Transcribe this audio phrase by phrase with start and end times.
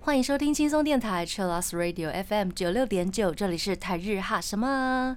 [0.00, 5.16] 欢迎收听轻松电台 Chillus Radio FM 九六点九，这里是台日哈什么？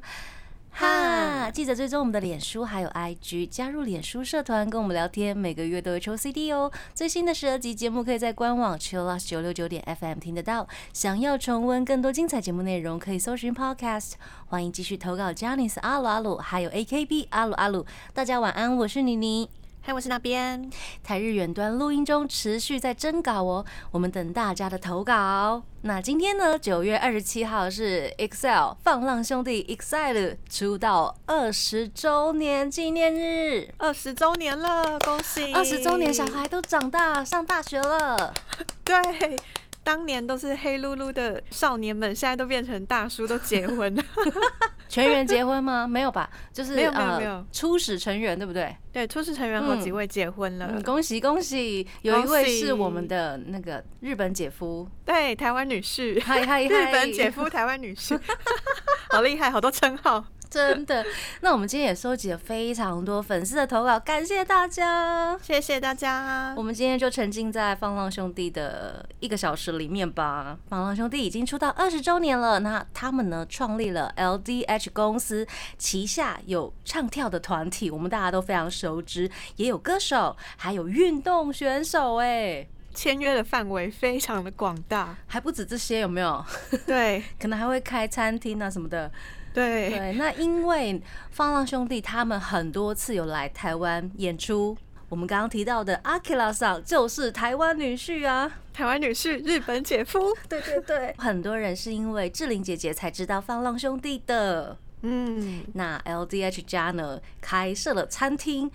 [1.51, 6.71] 记得追踪我们的脸书还有 IG，加入脸书社团跟我们聊天，每个月都会抽 CD 哦。
[6.93, 10.67] 最新的十二集节目可以在官网 Chillus 九六九点 FM 听得到。
[10.93, 14.13] 想要重温更多精彩节目内容，可以搜寻 Podcast。
[14.47, 17.85] 欢迎继续投稿 j a n i c e 阿鲁阿鲁，还有 AKB 阿鲁阿鲁。
[18.13, 19.49] 大家晚安，我是妮妮。
[19.87, 20.69] 嗨，我是那边。
[21.01, 25.63] 台日远端录音中，持续在征稿哦，我们等大家的投稿。
[25.83, 35.53] 那今天呢，九月二十七号是 EXILE 放浪兄弟 EXILE 出道二十周年纪念日，二十周年了，恭喜！
[35.53, 38.33] 二十周年，小孩都长大上大学了。
[38.83, 39.37] 对，
[39.87, 44.03] 当年都是黑噜噜的少年们，现在都变成大叔，都结婚了。
[44.89, 45.87] 全员结婚吗？
[45.87, 48.75] 没有吧，就是没有没有没有初始成员对不对？
[48.91, 51.87] 对，初始成员好几位结婚了，恭喜恭喜！
[52.01, 58.19] 有一位是我们的那个日本姐夫，对，台湾女婿，嗨嗨嗨，日本姐夫，台湾女婿，
[59.09, 60.25] 好厉害，好多称号。
[60.49, 61.05] 真的，
[61.41, 66.53] 那我们今天也收集了非常多粉丝的投稿，感谢大家，谢谢大家。
[66.55, 70.57] 我们今天就沉浸在放浪兄弟的一个小时里面吧。
[70.69, 75.45] 放浪兄弟已经出道二十周年了，那他们呢创立了 LDH 公司，
[75.77, 86.43] 旗下有唱跳的团体，我们大家都非常熟知，也有歌手，还有运动选手，哎，签约的范围非常的广大，还不止这些，有没有？
[86.85, 89.11] 对， 可能还会开餐厅啊什么的。
[89.57, 91.01] 对对，那因为
[91.31, 94.77] 放浪兄弟他们很多次有来台湾演出，
[95.09, 104.77] 我们刚刚提到的阿 k a 上就是台湾女婿啊，台湾女婿，日本姐夫，对对对， 很多人是因为志玲姐姐才知道放浪兄弟的。
[105.01, 108.69] 嗯，那 LDH 家呢开设了餐厅，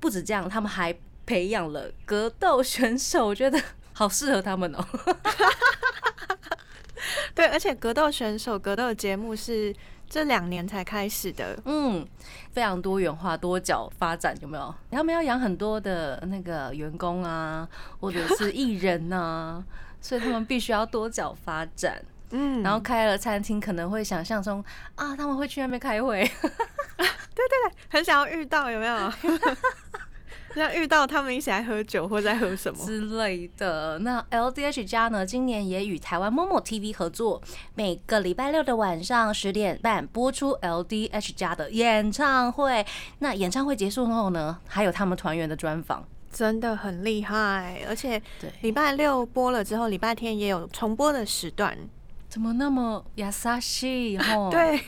[0.00, 0.92] 不止这样，他们还
[1.24, 3.62] 培养了格斗选手，我觉得
[3.92, 4.84] 好适合他们哦。
[7.36, 9.72] 对，而且格斗选手格斗的节目是。
[10.08, 12.06] 这两年才开始的，嗯，
[12.52, 14.74] 非常多元化、多角发展，有没有？
[14.90, 17.68] 他们要养很多的那个员工啊，
[18.00, 19.64] 或者是艺人呐，
[20.00, 22.00] 所以他们必须要多角发展。
[22.30, 24.64] 嗯，然后开了餐厅，可能会想象中
[24.96, 26.48] 啊，他们会去那边开会， 对
[26.98, 29.12] 对对，很想要遇到，有没有？
[30.60, 33.98] 像遇到他们一起来喝酒或在喝什么之类的。
[33.98, 37.42] 那 LDH 家呢，今年也与台湾 Momo TV 合作，
[37.74, 42.86] 每个礼拜六的晚上十点半播出 LDH 家的演唱会。
[43.18, 47.82] 那演唱会结束后呢，还有他们团员的专访，真的很厉害。
[47.88, 48.22] 而且
[48.60, 51.76] 礼拜六播了之后，礼拜天也有重播的时段。
[52.28, 54.18] 怎么那么亚萨西？
[54.50, 54.80] 对，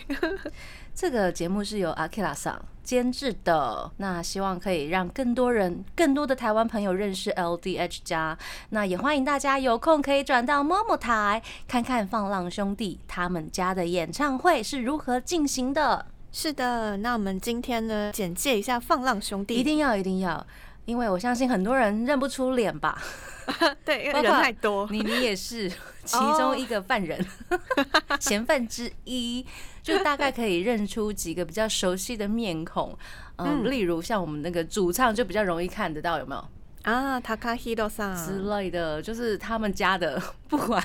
[0.95, 2.61] 这个节目是由阿 k i l a 上。
[2.87, 8.39] 监制的那，希望可以让更多人、更多的台湾朋友认识 LDH 家。
[8.71, 16.07] 那也欢迎大家有空可以转到摸摸台看看放浪兄弟他们家的演唱会是如何进行的。
[16.31, 20.47] 是的，那我们今天呢，简介一下放浪兄弟，一定要，一定要。
[20.87, 22.97] 因为我相信很多人认不出脸吧？
[23.85, 24.89] 对，因为人太多。
[24.91, 25.69] 你你也是
[26.05, 27.25] 其中一个犯人，
[28.21, 29.45] 嫌犯之一，
[29.83, 32.97] 就大概可以认出几个比较熟悉的面孔。
[33.37, 36.49] 嗯，例如像我们那个主唱就比较容易看得到，有没有？
[36.83, 40.81] 啊，Takahiro さん之类的，就是他们家的，不管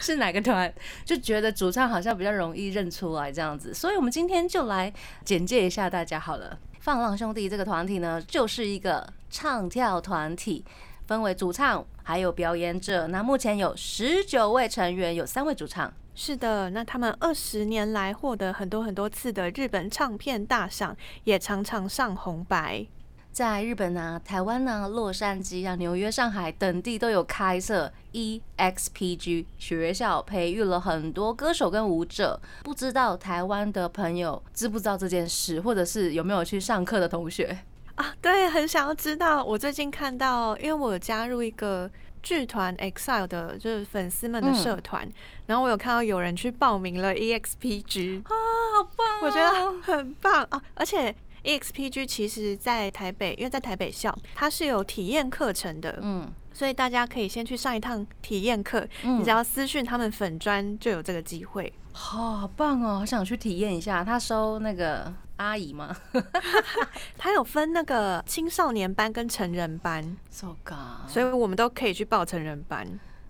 [0.00, 0.72] 是哪个团，
[1.04, 3.74] 就觉得主唱好像比较容易认出来这样子。
[3.74, 4.90] 所以我们今天就来
[5.22, 6.58] 简介一下大家好了。
[6.90, 10.64] 放浪兄弟这个团体呢，就是一个唱跳团体，
[11.06, 13.06] 分为主唱还有表演者。
[13.06, 15.92] 那目前有十九位成员，有三位主唱。
[16.16, 22.84] 是的，那他们二十年来获得很多很多次的日本唱片大赏，也常常上红白。
[23.32, 32.40] 在日本啊、台湾啊、洛杉矶啊、纽约、上海等地都有开设 EXPG 学校，培育了很多歌手跟舞者。
[32.64, 37.56] 不知道台湾的朋友知不知道这件事，或者是有没有去上课的同学
[37.94, 38.14] 啊？
[38.20, 39.44] 对，很想要知道。
[39.44, 41.88] 我最近看到，因为我有加入一个
[42.22, 45.08] 剧团 EXILE 的，就是粉丝们的社团，
[45.46, 49.20] 然后我有看到有人去报名了 EXPG 啊，好棒！
[49.22, 51.14] 我觉得很棒啊，而且。
[51.44, 64.04] EXPG 其实，在台北，因为在台北校，它是有体验课程的，嗯，所以大家可以先去上一趟体验课，你只要私讯他们粉专就有这个机会，好棒哦，好想去体验一下。
[64.04, 65.96] 他收那个阿姨吗？
[67.16, 70.54] 他有分那个青少年班跟成人班，so
[71.06, 72.86] 所以我们都可以去报成人班。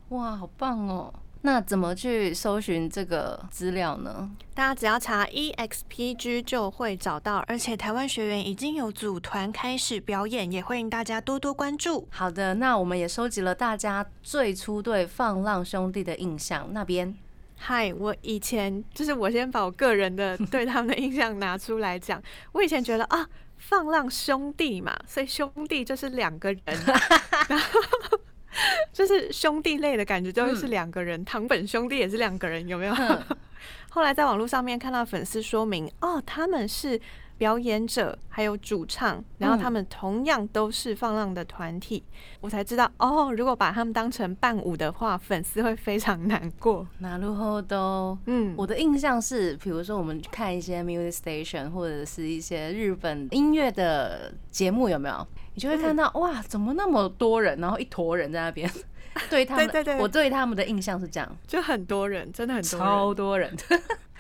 [0.09, 1.15] 哇，好棒哦！
[1.43, 4.31] 那怎么去搜寻这个资料呢？
[4.53, 12.07] 大家只要查 EXPG 就会找到，而且台湾学员已经有组团开始表演，也欢迎大家多多关注。
[12.11, 16.69] 好的，那我们也收集了大家最初对放浪兄弟的印象。
[16.73, 17.17] 那边，
[17.57, 22.23] 嗨，我以前就是我先把我个人的对他们的印象拿出来讲。
[22.53, 23.27] 我以前觉得啊，
[23.57, 26.61] 放浪兄弟嘛，所以兄弟就是两个人，
[27.49, 28.21] 然后。
[28.93, 31.25] 就是兄弟类的感觉，就会是两个人。
[31.25, 32.95] 堂本兄弟也是两个人，有没有？
[33.91, 37.01] 后来在网络上面看到粉丝说明，哦，他们是。
[37.41, 42.05] 表演者还有主唱，然后他们同样都是放浪的团体，
[42.39, 43.33] 我才知道哦。
[43.33, 46.87] 如果把他们当成伴舞的话，粉丝会非常难过。
[46.99, 55.27] 那如何都，嗯，我的印象是，比如说我们看一些 music station 或者是一些日本音乐的节目，有没有？
[55.55, 58.71] 你就会看到哇，怎么那么多人，然后一坨人在那边。
[59.31, 63.57] 对他们，我对他们的印象是这样，就很多人，真的很多，超多人。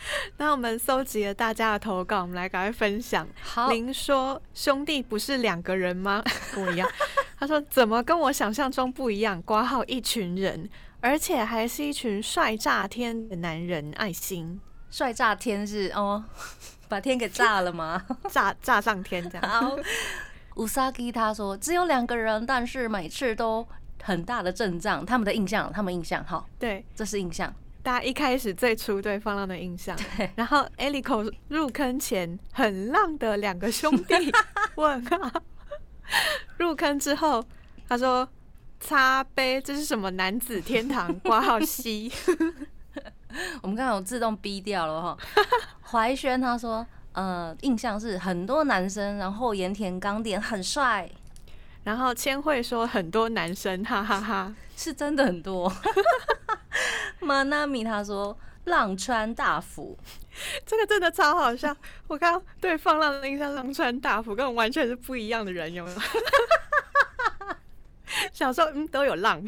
[0.39, 3.27] 那我们搜集了大家的投稿，我们来赶快分享。
[3.43, 6.23] 好，您说兄弟不是两个人吗？
[6.55, 6.89] 跟我一样。
[7.39, 9.41] 他说怎么跟我想象中不一样？
[9.43, 10.69] 挂号一群人，
[11.01, 13.93] 而且还是一群帅炸天的男人。
[13.97, 14.61] 爱心
[14.91, 16.25] 帅炸天是哦，
[16.89, 18.05] 把天给炸了吗？
[18.29, 19.49] 炸炸上天这样。
[19.49, 19.77] 好，
[20.57, 23.67] 乌萨基他说只有两个人，但是每次都
[24.03, 25.07] 很大的阵仗。
[25.07, 27.55] 他们的印象，他们印象好，对，这是印象。
[27.83, 29.97] 大家一开始最初对放浪的印象，
[30.37, 34.15] 然后 Elico 入坑前很浪的两个兄弟，
[34.77, 35.43] 问号。
[36.59, 37.43] 入坑之后，
[37.89, 38.29] 他说
[38.81, 41.13] 擦杯，这是什么男子天堂？
[41.21, 42.13] 挂号西。
[43.63, 45.17] 我们刚刚有自动逼掉了哈。
[45.83, 51.09] 怀轩他说，呃，印象是很多男生，然后盐田刚点很帅。
[51.85, 55.73] 然后千惠说很多男生，哈哈哈，是真的很多。
[57.21, 59.99] 马纳米他说浪川大辅，
[60.67, 61.75] 这个真的超好笑。
[62.07, 65.97] 我刚刚对放浪的印象，浪川大辅跟我完全是不一样的人，有没有？
[68.33, 69.43] 小时候嗯都有浪，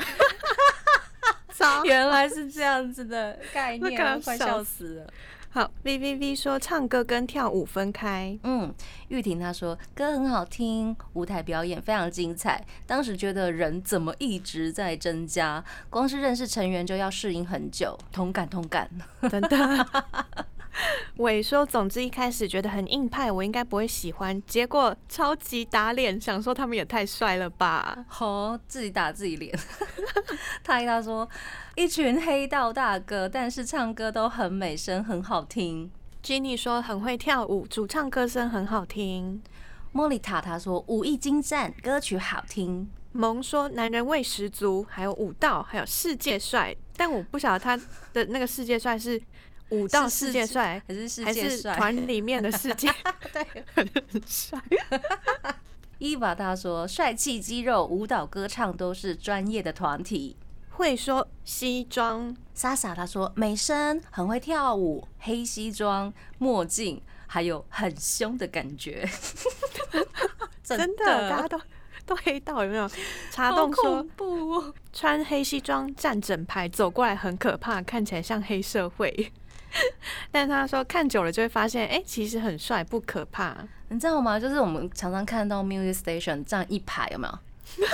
[1.84, 5.12] 原来是这样子的概念，快笑死了。
[5.54, 8.38] 好，V V V 说唱歌跟跳舞分开。
[8.43, 8.75] 嗯，
[9.08, 12.64] 玉婷她说歌很好听，舞台表演非常精彩。
[12.87, 18.88] 当时觉得人怎么一直在增加，光是认识成员就要适应很久，同感同感，
[19.31, 19.87] 真的。
[21.19, 28.04] 伟说：“总之一开始觉得很硬派，我应该不会喜欢，结果超级打脸，想说他们也太帅了吧？
[28.08, 29.56] 好，自己打自己脸。
[30.64, 31.28] 他他说
[31.74, 35.90] 一群黑道大哥，但是唱歌都很美声，很好听。
[36.24, 39.42] Jenny 说很会跳舞，主唱歌声很好听。
[39.92, 42.90] 莫莉塔他说武艺精湛，歌曲好听。
[43.12, 47.76] 萌说男人味十足，还有武道，还有世界帅，但我不晓得他
[48.14, 49.20] 的那个世界帅是。”
[49.72, 51.74] 武道世界帅还是世界帅？
[51.76, 52.88] 团里面的世界
[53.32, 53.88] 对很
[54.26, 54.60] 帅。
[55.98, 60.36] 伊娃他说帅气肌肉舞蹈歌唱都是专业的团体，
[60.70, 62.36] 会说西装。
[62.54, 69.08] 莎莎他说美声很会跳舞，黑西装墨镜还有很凶的感觉。
[70.62, 71.58] 真的，大家都
[72.04, 72.90] 都黑到有没有？
[73.30, 79.32] 查洞说不穿黑西装站整排走过来很可怕，看起来像黑社会。
[80.30, 83.56] 但他说看久了就会发现，哎，其实很帅，不可怕。
[83.88, 84.38] 你知道吗？
[84.41, 87.38] 就是我们常常看到 music station 这样一排，有没有？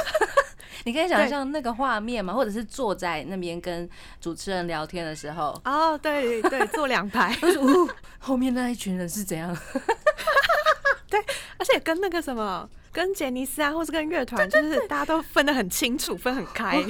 [0.85, 2.33] 你可以想象那个画面吗？
[2.33, 3.89] 或者是坐在那边跟
[4.21, 5.61] 主持人聊天的时候？
[5.65, 7.37] 哦，对对，坐两排，
[8.19, 9.55] 后面那一群人是怎样？
[11.11, 11.21] 对，
[11.59, 16.83] 而且跟那个什么，跟杰尼斯啊，或是跟乐团，就是大家都分得很清楚，分很开。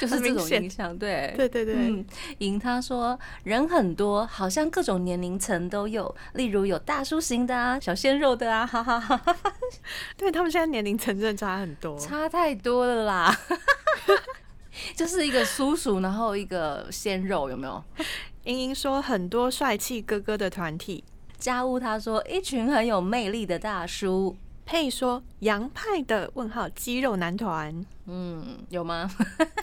[0.00, 1.74] 就是这种印象，对对对对。
[1.74, 2.04] 嗯，
[2.38, 9.36] 莹他说人很多，好像各种年龄层都有，例如有大叔型的啊，小鲜肉的啊，哈哈哈。
[10.16, 13.38] 对他们现在年龄层真的差很多，差太多了啦。
[14.94, 17.82] 就是一个叔叔，然后一个鲜肉，有没有？
[18.44, 21.04] 莹莹说很多帅气哥哥的团体。
[21.38, 24.36] 家务他说一群很有魅力的大叔。
[24.70, 29.10] 可以说洋派的问号肌肉男团，嗯，有吗？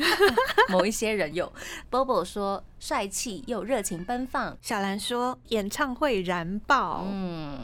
[0.67, 1.49] 某一些人有。
[1.89, 4.57] Bobo 说帅气又热情奔放。
[4.61, 7.05] 小兰说演唱会燃爆。
[7.09, 7.57] 嗯，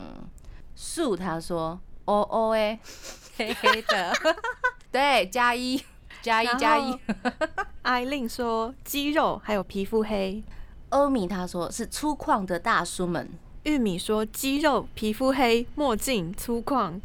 [0.74, 2.80] 树他说哦哦哎，
[3.36, 4.14] 黑黑的。
[4.90, 5.84] 对，加一
[6.22, 6.98] 加一加一。
[7.82, 10.42] 艾琳 说肌肉还有皮肤黑。
[10.90, 13.30] 欧米他说是粗犷的大叔们。
[13.64, 17.02] 玉米说肌肉皮肤黑墨镜粗犷。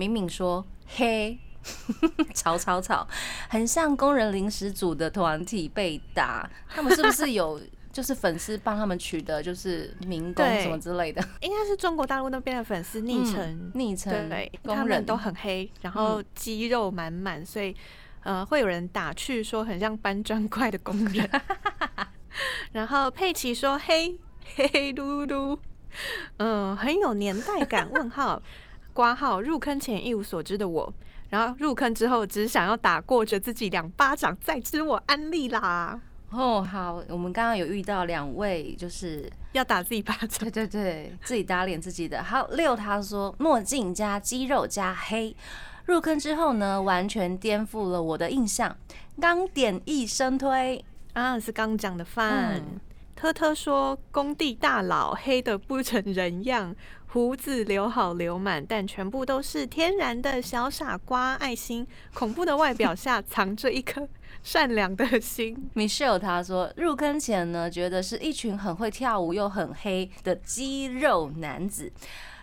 [0.00, 1.38] 敏敏说黑
[2.34, 3.06] 吵吵吵，
[3.50, 7.60] 很像工人临时组的团体被打，他们是不是有
[7.92, 11.22] 就是粉丝帮他们取的，就是民工什么之类的？
[11.42, 17.76] 应该是中国大陆那边的粉丝昵称，昵称对，他们都很黑，然后肌肉满满，所以
[18.22, 21.28] 呃会有人打趣说很像搬砖块的工人。
[22.72, 24.16] 然后佩奇说：“嘿
[24.54, 25.58] 嘿嘟嘟，
[26.38, 28.40] 嗯，很有年代感。”问号，
[29.00, 30.92] 挂号入坑前一无所知的我。
[31.30, 35.98] 然后入坑之后，只想要打过着自己两巴掌，再知我安利啦。
[36.28, 42.22] 哦，好，我们刚刚有遇到两位，就是要打自己巴掌， 对对对，自己打脸自己的。
[42.22, 45.34] 好，六他说墨镜加肌肉加黑，
[45.86, 48.76] 入坑之后呢，完全颠覆了我的印象。
[49.18, 52.62] 刚点一生推啊，是刚讲的饭。
[53.14, 56.74] 特特说工地大佬黑的不成人样。
[57.12, 61.84] 胡子留好留满，但全部都是天然的小傻瓜爱心。
[62.14, 64.08] 恐怖的外表下藏着一颗
[64.44, 65.56] 善良的心。
[65.74, 71.90] Michelle 他说入坑前呢，觉得是一群很会跳舞又很黑的肌肉男子；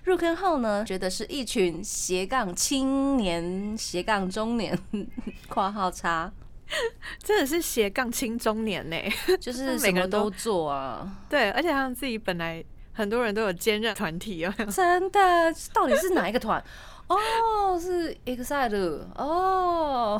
[0.03, 4.77] 入坑后呢，觉得是一群斜杠青年斜杠中年
[5.47, 6.29] （括号叉），
[7.23, 8.97] 真的是斜杠青中年呢，
[9.39, 11.09] 就是什么都做啊。
[11.29, 12.63] 对，而且他们自己本来。
[12.93, 15.53] 很多人都有兼任团体哦， 真的？
[15.71, 16.59] 到底是哪一个团？
[17.07, 20.19] 哦，是 EXILE 哦，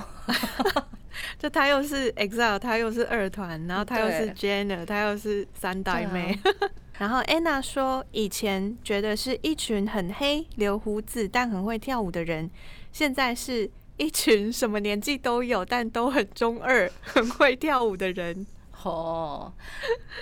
[1.40, 6.40] 就他又是 EXILE，他又是二团，然后他又是 Jenner，他又是三代妹。
[7.00, 12.48] 然后 Anna 说，以前觉得是一群很黑、留胡子但很会跳舞的人，
[12.92, 18.46] 现在是一群什么年纪都有但都很中二、很会跳舞的人。
[18.84, 19.52] 哦，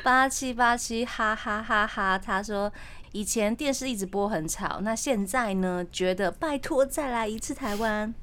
[0.01, 2.17] 八七八七，哈哈哈哈！
[2.17, 2.72] 他说
[3.12, 5.86] 以前电视一直播很吵，那现在呢？
[5.91, 8.15] 觉得拜托再来一次台湾。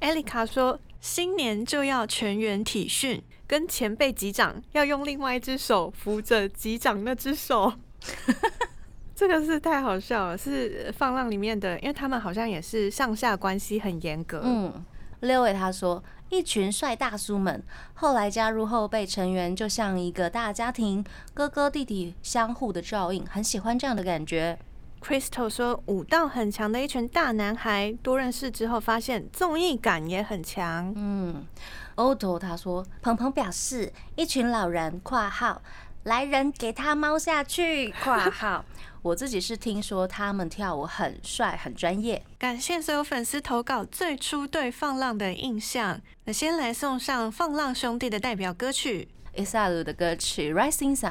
[0.00, 7.74] 艾丽卡说新年就要全员体训，跟前辈击掌要用另外一只手扶着击掌那只手。
[9.14, 14.40] 这个是太好笑了，是放浪里面的，因为他们好像也是上下关系很严格。
[14.44, 14.84] 嗯，
[15.20, 16.02] 六位他说。
[16.30, 24.58] 一群帅大叔们，后来加入后辈成员，就像一个大家庭，哥哥弟弟相互的照应，很喜欢这样的感觉。
[25.00, 30.92] Crystal 说，武道很强的一群大男孩，多认识之后发现综艺感也很强。
[30.96, 31.46] 嗯
[31.94, 35.62] ，Otto 他说，鹏鹏表示，一群老人（括号
[36.04, 38.64] 来人给他猫下去）（括号）。
[39.02, 42.24] 我自己是听说他们跳舞很帅、很专业。
[42.38, 46.00] 感谢所有粉丝投稿最初对放浪的印象。
[46.24, 51.10] 那先来送上放浪兄弟的代表歌曲 i s a l 的歌曲《Rising Sun》。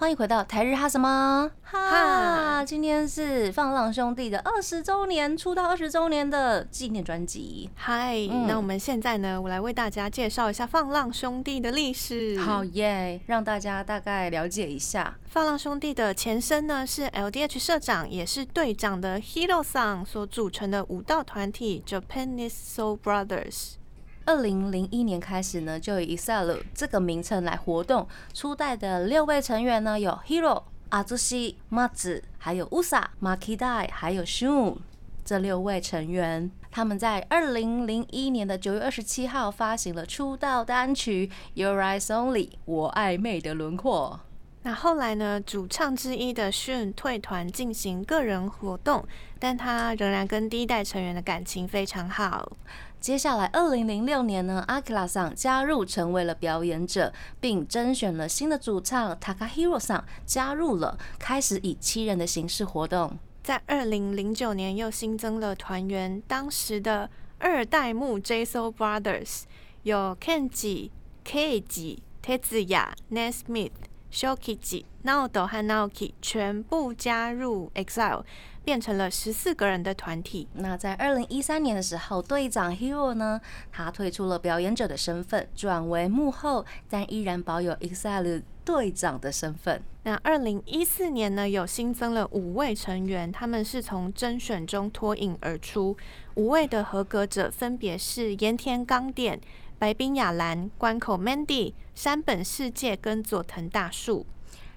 [0.00, 2.64] 欢迎回到台日哈什么哈？
[2.64, 7.68] 今天是放浪兄弟的二十周年，出道二十周年的纪念专辑。
[7.74, 8.16] 嗨，
[8.48, 12.38] 那我们现在呢，我来为大家介绍一下放浪兄弟的历史。
[12.38, 15.18] 好耶，让大家大概了解一下。
[15.26, 23.74] 放浪兄弟的前身呢，是 LDH 社长也是队长的 Hero Song 所组成的舞蹈团体 Japanese Soul Brothers。
[24.30, 28.06] 二零零一年开始呢，就以 EXILE 这个名称来活动。
[28.32, 34.76] 初代的六位成员呢，有 Hero、阿朱西、马子，还有 Usa、Makidai，还有 Shun
[35.24, 36.48] 这六位成员。
[36.70, 44.20] 他们在二零零一年的九月二十七号发行了出道单曲《Your Eyes Only》，我爱妹的轮廓。
[44.62, 49.06] 那后来呢，主唱之一的 Shun 退团进行个人活动，
[49.38, 52.52] 但他仍然跟第一代成员的感情非常好。
[53.00, 63.18] 接下来，二零零六年呢，阿基拉桑加入成为了表演者，并甄选了新的主唱 Takahiro 桑加入了，开始以七人的形式活动。
[63.42, 69.44] 在二零零九年又新增了团员，当时的二代目 JSO Brothers
[69.84, 70.90] 有 Kenji、
[71.24, 73.70] Keiji、Tetsuya、Nesmith、
[74.12, 78.24] Shokichi、Naoto 和 Naoki 全部加入 EXILE。
[78.62, 80.46] 变成了十四个人的团体。
[80.52, 83.40] 那在二零一三年的时候，队长 Hero 呢，
[83.72, 89.82] 他退出了表演者的身份，转为幕后，但依然保有 EXILE 队长的身份。
[90.02, 95.96] 那二零一四年呢，有新增了五位成员，他们是从甄选中脱颖而出。
[96.34, 99.40] 五位的合格者分别是盐田刚典、
[99.80, 104.26] 白冰雅兰、关口 Mandy、山本世界跟佐藤大树。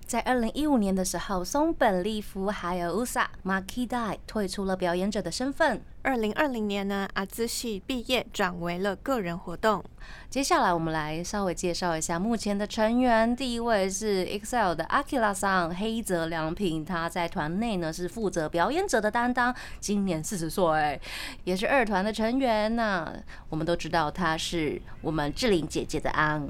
[0.05, 5.81] 在二零一五年的时候，松本利夫还有 Usa Makidai 退出了表演者的身份。
[6.03, 9.81] 二零二零年呢，阿兹系毕业转为了个人活动。
[10.29, 13.33] 接下来我们来稍微介绍一下目前的成员。
[13.33, 20.99] 第一位是 EXILE 的 Akira 桑黑泽良平，他在团内呢是负责表演者的担当，今年四十岁，
[21.45, 22.75] 也是二团的成员。
[22.75, 23.09] 那
[23.47, 26.45] 我们都知道他是我们志玲姐姐的安。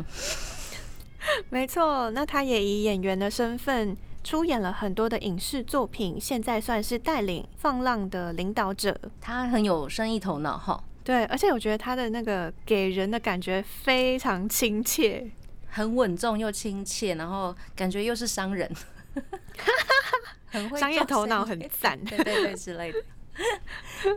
[1.52, 8.98] 没错，那他也以演员的身份出演了很多的影视作品，现在算是带领放浪的领导者。
[9.20, 10.82] 他很有生意头脑哈。
[11.04, 15.30] 对，而且我觉得他的那个给人的感觉非常亲切，
[15.68, 18.72] 很稳重又亲切，然后感觉又是商人，
[20.48, 23.04] 很会商业头脑很赞，对对对之类的。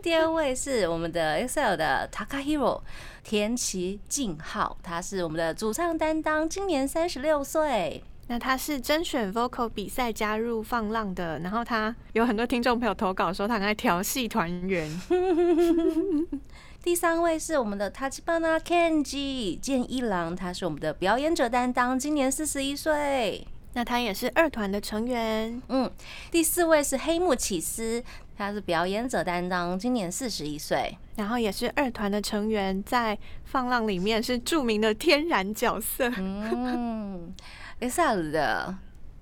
[0.00, 2.82] 第二位是我们的 Excel 的 Takahiro
[3.24, 8.04] 田崎敬浩，他是我们的主唱担当，今年三十六岁。
[8.28, 14.90] 那他是甄选 vocal 比赛加入放浪的，然后他有很多听众朋友投稿说他很爱调戏团员。
[16.82, 23.46] 第三位是我们的 Tachibana Kenji 健一郎，他是我们的表演者担当，今年四十一岁。
[23.74, 25.60] 那他也是二团的成员。
[25.68, 25.90] 嗯，
[26.30, 28.02] 第四位是黑木启司。
[28.38, 36.12] 他是表演者担当，今年四十一岁，然后也是二团的成员，在放浪里面是著名的天然角色。
[36.18, 37.34] 嗯
[37.80, 38.74] ，EXILE 的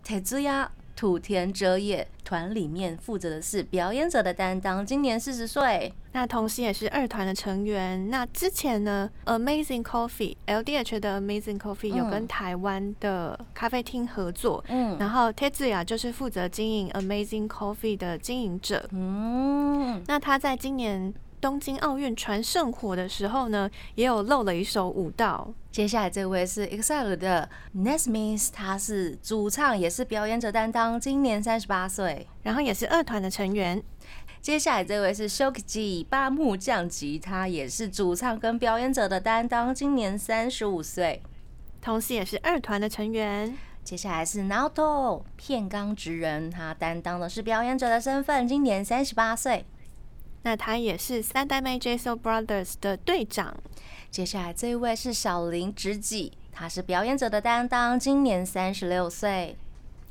[0.02, 8.08] 铁之鸭土田哲也团里面负责的是表演者的担当，今年四十岁，那同时也是二团的成员。
[8.08, 21.12] 那之前呢，Amazing Coffee LDH 的 Amazing Coffee 有跟台湾的咖啡厅合作，嗯，然后 Tetsuya 就是负责经营 Amazing Coffee 的经营者，嗯，那他在今年。
[21.44, 25.52] 东京奥运传圣火的时候呢，也有露了一手舞蹈。
[25.70, 27.46] 接下来这位是 EXILE 的
[27.76, 33.82] Nesmith，他是主唱，也是表演者担当，今年三十八岁，然后也是二团的成员。
[34.40, 41.22] 接下来这位是 Shokuji 八木匠吉，他也是主唱跟表演者的担当，今年三十五岁，
[41.82, 43.54] 同时也是二团的成员。
[43.82, 49.66] 接下来是 Naoto 片冈直人，他担当的是表演者的身份，今年三十八岁。
[50.44, 53.54] 那他也是三代妹 JSO Brothers 的队长。
[54.10, 59.56] 接下来这一位是小林直己，他是表演者的担当，今年三十六岁。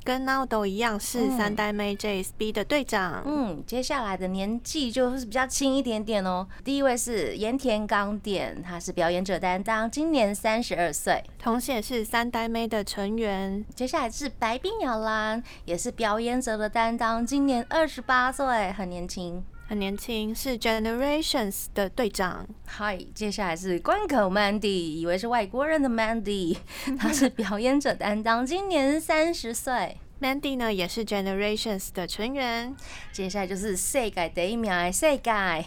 [0.04, 3.24] 跟 Nado 一样是三代妹 JSB 的队长。
[3.26, 6.46] 嗯，接下来的年纪就是比较轻一点点哦。
[6.62, 13.64] 第一位是盐田刚典，他是表演者担当，今年三十二岁，同时也是三代妹的成员。
[13.74, 19.42] 接下来是白冰鸟兰，也是表演者的担当，今年二十八岁，很年轻。
[19.74, 22.48] 很年轻，是 Generations 的队长。
[22.68, 26.56] 嗨，接下来是关口 Mandy，以为是外国人的 Mandy，
[27.00, 29.98] 他是表演者担当，今年三十岁。
[30.22, 32.76] Mandy 呢，也是 Generations 的成员。
[33.12, 35.66] 接下来就是世界第一名的世界，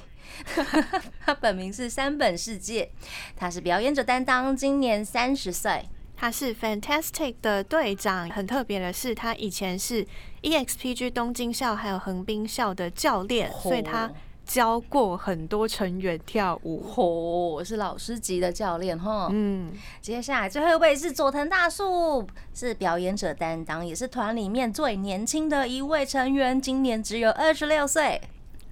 [1.26, 2.88] 他本名是三本世界，
[3.34, 5.84] 他是表演者担当，今年三十岁。
[6.18, 10.06] 他是 Fantastic 的队长，很特别的是，他以前是
[10.46, 14.08] EXPG 东京校还有横滨校的教练，所以他
[14.44, 16.86] 教过很多成员跳舞。
[16.88, 19.28] 嚯，是老师级的教练哈。
[19.32, 28.20] 嗯，接下来最后一位是佐藤大树，是表演者担当，也是团里面最年轻的一位成员，今年只有二十六岁。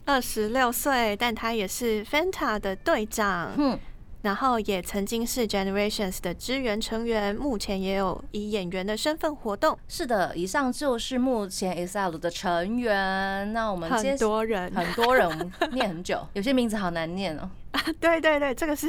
[0.04, 3.50] 二十六岁，但他也是 Fanta 的队长。
[3.56, 3.76] 嗯。
[4.24, 9.78] 然后也曾经是 Generations 的支援成员，目前也有以演员的身份活动。
[9.86, 13.52] 是的，以上就是目前 EXILE 的成员。
[13.52, 17.50] 那我们很多人，很多人念很久，有些名字好难念哦。
[17.98, 18.88] 对对对，这个是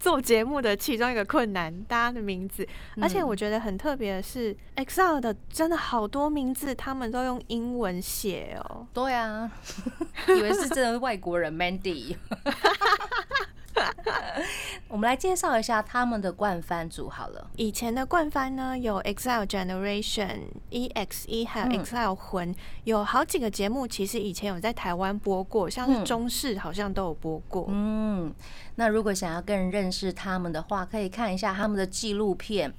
[0.00, 2.66] 做节目的其中一个困难，大家的名字。
[3.00, 8.84] 而且我觉得很特别的是，EXILE 的真的好多名字，他们都用英文写哦。
[8.92, 9.48] 对啊，
[10.28, 12.16] 以为是真的外国人 Mandy。
[14.88, 17.50] 我们来介绍一下他们的冠番组好了。
[17.56, 27.66] 以前的冠番呢，有 EXILE Generation、EXE 还有 EXILE 魂，有好几个节目，其实以前有在台湾播过，像是中视好像都有播过。
[27.68, 28.34] 嗯。
[28.78, 32.70] 那如果想要更认识他们的话，可以看一下他们的纪录片《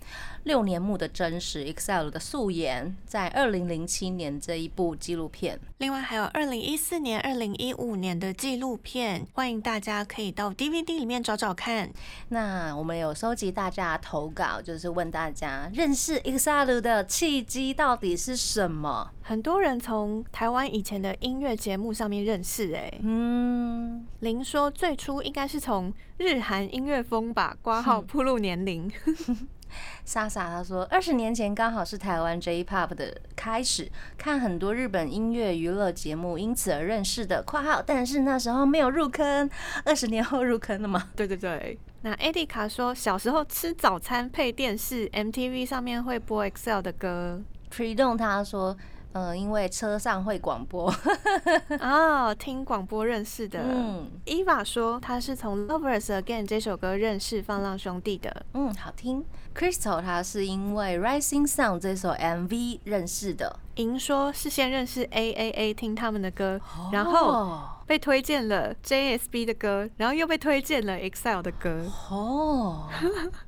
[0.48, 5.60] 六年目的真实》Excel 的素颜，在二零零七年这一部纪录片。
[5.80, 11.92] 另外还有二零一四年、二零一五年的纪录片，欢迎大家可以到 DVD 里面找找看。
[12.30, 19.12] 那我们有收集大家投稿，就是问大家认识 Excel 的契机到底是什么？
[19.22, 28.90] 很多人从台湾以前的音乐节目上面认识，哎，嗯，林说最初应该是从日韩音乐风吧，挂号铺路年龄。
[30.06, 37.44] 莎莎她说，二十年前刚好是台湾 J-Pop 的开始，看很多日本音乐娱乐节目，因此而认识的。
[37.44, 39.50] 括号，但是那时候没有入坑，
[39.86, 41.10] 二十年后入坑了吗？
[41.16, 41.78] 对对对。
[42.02, 47.42] 那艾迪卡说，小时候吃早餐配电视，MTV 上面会播 Excel 的歌。
[47.72, 48.78] Predon 他说。
[49.14, 50.94] 嗯，因为车上会广播
[51.82, 53.60] 哦，听广播认识的。
[53.64, 58.46] 嗯，Eva 说他是从《Lovers Again》这首歌认识放浪兄弟的。
[58.54, 59.24] 嗯，好听。
[59.56, 63.60] Crystal 他是因为《Rising Sun》这首 MV 认识的。
[63.76, 66.60] 莹说是先认识 A A A 听他们的歌，
[66.92, 71.86] 然后被推荐了 J S B 的歌，然后又被推荐了 EXILE 的歌。
[72.10, 72.90] 哦，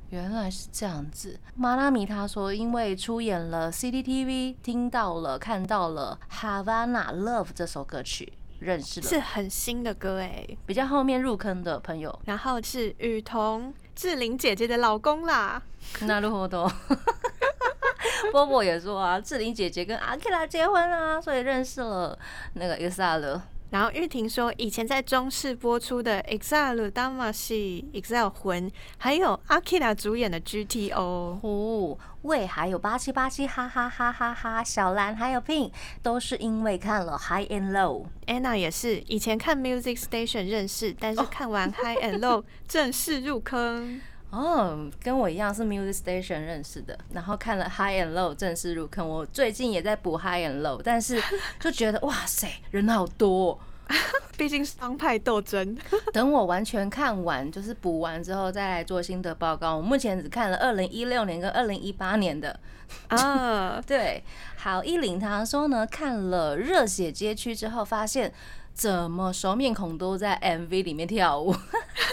[0.10, 1.38] 原来是这样子。
[1.56, 9.08] 马拉米他说，因为出演了 CCTV，听到了看到了《Havana Love》这首歌曲，认识了。
[9.08, 12.18] 是很新的歌哎，比较后面入坑的朋友。
[12.24, 15.62] 然后是雨桐志玲姐姐的老公啦。
[16.00, 16.72] 那如何多？
[18.32, 22.18] 波波也说啊，志玲姐姐跟阿 K 拉结婚啊，所以认识了
[22.54, 23.42] 那个 EXILE。
[23.70, 31.40] 然后玉婷说，以前在中视播出的 EXILE d a m a s i EXILE 魂，还有阿 k i a 主演的 GTO。
[31.42, 34.64] 哦，喂，还有八七八七，哈哈哈哈哈！
[34.64, 38.06] 小兰还有 Pin 都是因为看了 High and Low。
[38.26, 44.02] Anna 也是以前看 Music Station 认识，但是看完 High and Low 正式入坑。
[44.32, 49.08] 哦，跟我一样是 Music Station 认识的，然后看了 High and Low 正式入坑。
[49.08, 51.20] 我最近也在补 High and Low，但是
[51.60, 53.60] 就觉得哇塞，人好多，
[54.38, 55.76] 毕竟是帮派斗争。
[56.14, 59.76] 等我完全看完，就是补完之后再来做心得报告。
[59.78, 62.60] 我目前只看了二零一六年跟二零一八年的
[63.08, 63.82] 啊。
[63.88, 64.24] 对，
[64.58, 68.32] 好一零他说呢，看了热血街区之后，发现
[68.80, 71.54] 怎么熟面孔都在 MV 里面跳舞。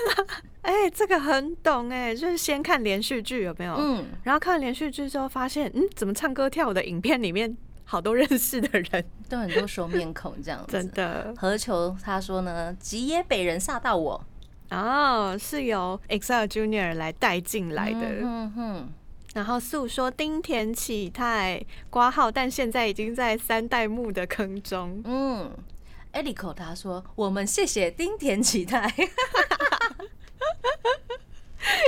[0.62, 3.76] 哎，这个很懂哎，就是先看连续剧有没有？
[3.78, 10.72] 嗯，然后看连续剧之后发现，嗯，怎么唱歌跳舞的影片里面好多认识的人，都很多熟面孔这样子。
[10.72, 12.76] 真的，何求他说呢？
[12.80, 14.24] 吉野北人煞到我
[14.70, 18.00] 哦，是由 EXILE Junior 来带进来的。
[18.02, 18.88] 嗯哼，
[19.34, 25.00] 然后诉说丁田启泰挂号，但现在已经在三代目的坑中。
[25.04, 25.48] 嗯
[26.16, 28.92] e l i c o 他说我们谢谢丁田启泰。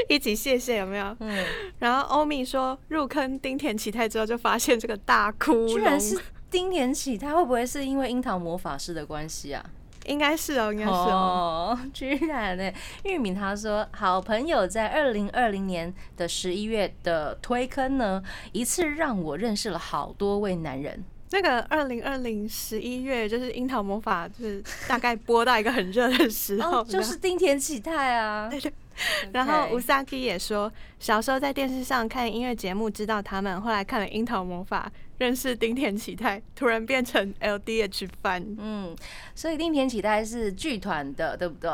[0.09, 1.17] 一起谢谢有没有？
[1.21, 1.47] 嗯，
[1.79, 6.19] 然后欧米说入坑丁田启泰之后，就发现这个大哭，居然是
[6.51, 9.65] 丁田启泰，会不会是因为樱桃魔法师的关系啊？
[10.07, 12.73] 应该是哦，应该是哦，居然呢！
[13.05, 21.05] 玉敏他说，好朋友在二零二零年的十一月的推坑呢，一次让我认识了好多位男人。
[21.31, 28.51] 那个二零二零十一月，就是樱桃魔法，就是大概播到一个很热的时候，就是丁田启泰啊。
[29.33, 38.57] 然后吴萨基也说，小时候在电视上看音乐节目知道他们，后来看了樱桃魔法，认识丁田启泰，突然变成 LDH fan。
[38.59, 38.97] 嗯，
[39.37, 41.71] 所以丁田启泰是剧团的，对不对？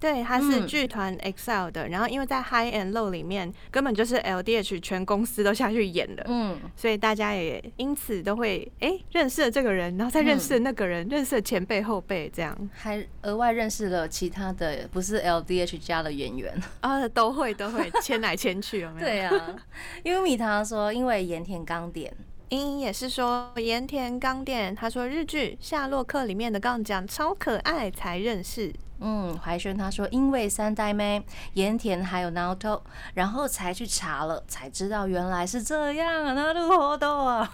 [0.00, 16.54] 对，他是剧团 EXILE 的，然后因为在 High and Low 里面根本就是 LDH 全公司都下去演的，嗯，所以大家也因此都会哎认识了这个人，然后再认识了那个人，认识了前辈后辈这样，还额外认识了其他的不是 LDH 家的演员。
[16.80, 19.06] 啊，都会都会迁来迁去有没有？
[19.06, 19.56] 对啊，
[20.04, 22.12] 因为米糖说因为盐田刚点，
[22.50, 28.72] 英英也是说盐田刚点，他说日剧夏洛克里面的杠讲超可爱才认识。
[29.00, 31.22] 嗯，怀轩他说，因为三代妹
[31.54, 32.80] 盐田还有 Naoto，
[33.14, 37.50] 然后才去查了，才知道原来是这样啊，他的活动啊！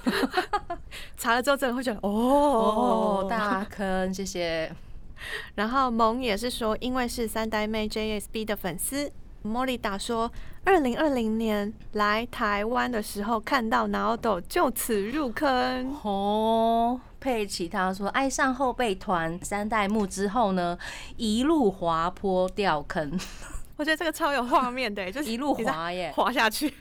[1.17, 4.75] 查了之后真的会觉得哦，大坑，谢谢。
[5.55, 9.11] 然后萌也是说，因为是三代妹 JSB 的粉丝，
[9.47, 10.31] 莫莉达说，
[10.65, 16.99] 二零二零年来台湾的时候看到 Naoto，就此入坑哦。
[17.21, 20.79] 佩奇他说，爱上后备团三代目之后呢，
[21.19, 23.19] 一路滑坡掉坑。
[23.77, 26.73] 我觉得这个超有画面的，就是一路滑耶，滑下去，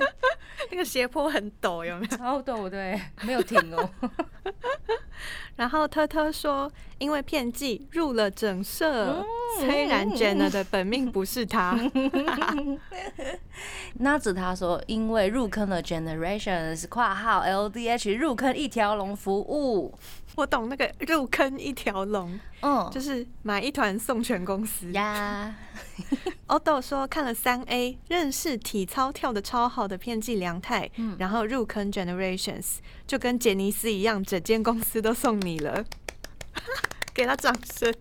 [0.70, 2.16] 那个斜坡很陡，有没有？
[2.16, 3.90] 超陡，对，没有停哦。
[5.56, 9.24] 然后特特说，因为片计入了整社，
[9.60, 11.78] 虽然 Jenna 的本命不是他。
[13.98, 19.94] 那子他说，因为入坑了 Generations（ 括号 LDH） 入坑一条龙服务。
[20.34, 25.54] 我懂那个入坑一条龙，嗯，就是买一团送全公司呀。
[26.48, 35.84] 欧豆说看了三 A，认识体操跳的超好的片寄良太，嗯然后入坑 Generations，就跟杰尼斯一样，整间公司都送你了，
[37.12, 37.92] 给他掌声。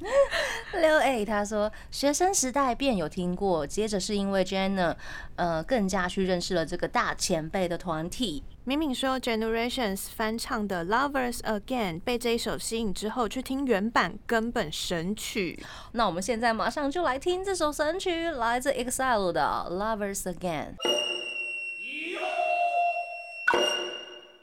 [0.80, 4.94] 六 A 他说，学生时代便有听过，接着是因为 Jenna，
[5.34, 8.44] 呃，更加去认识了这个大前辈的团体。
[8.62, 15.60] 明明说 Generations 翻唱的 Lovers Again 被这一首吸引之后，去听原版根本神曲。
[15.92, 20.74] 那我们现在马上就来听这首神曲，来自 EXILE 的 Lovers Again。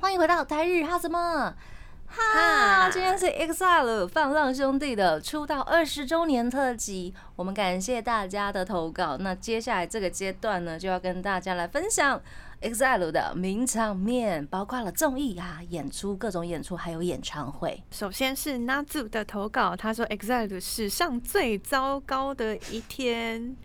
[0.06, 1.52] 欢迎回到台日哈什么？
[2.06, 9.18] 哈，今天是 EXILE 放浪兄弟的出道二十周年特辑，我们感谢大家的投稿。
[9.18, 12.22] 那接下来这个阶段呢，就要跟大家来分享
[12.62, 17.84] EXILE 的名场面，包括了综艺啊、演出、各种演出，还有演唱会。
[17.89, 23.56] 首先是 Nazu 的投稿，他说 EXILE 史上最糟糕的一天。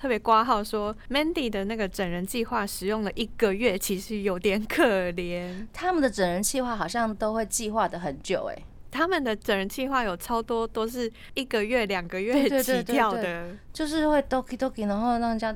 [0.00, 5.66] 特别挂号说，Mandy 的那个整人计划使用了一个月，其实有点可怜。
[5.74, 15.54] 他们的整人计划好像都会计划的很久，哎，他们的整人计划有超多都是一个月、两个月起跳的，就是会 doki doki，然后让人家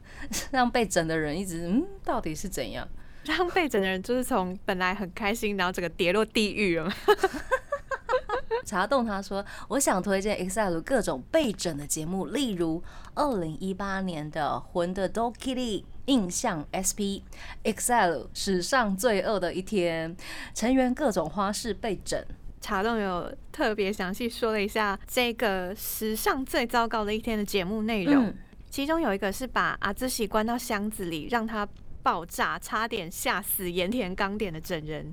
[0.52, 2.86] 让被整的人一直嗯，到底是怎样？
[3.24, 6.92] 让被整的人就是从本来很开心，然后整个跌落地狱了。
[8.64, 12.82] 查洞他说：“我想推荐 Excel 各种被整的节目，例如
[13.14, 17.22] 二零一八年的《魂的 Dokiri 印象 SP》
[17.64, 20.16] Excel 史上最恶的一天，
[20.54, 22.24] 成员各种花式被整。
[22.60, 28.34] 查洞有特别详细说了一下这个史上最糟糕的一天的节目内容，
[28.68, 31.66] 其中有一个是把阿兹喜关到箱子里，让他。”
[32.06, 35.12] 爆炸，差点吓死盐田刚点的整人。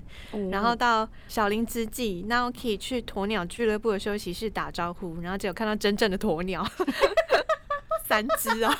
[0.51, 6.63] 然后到小林之际，Naoki 去鸵鸟俱乐部的休息室打招呼，然后只有看到真正的鸵鸟，
[8.05, 8.79] 三只啊，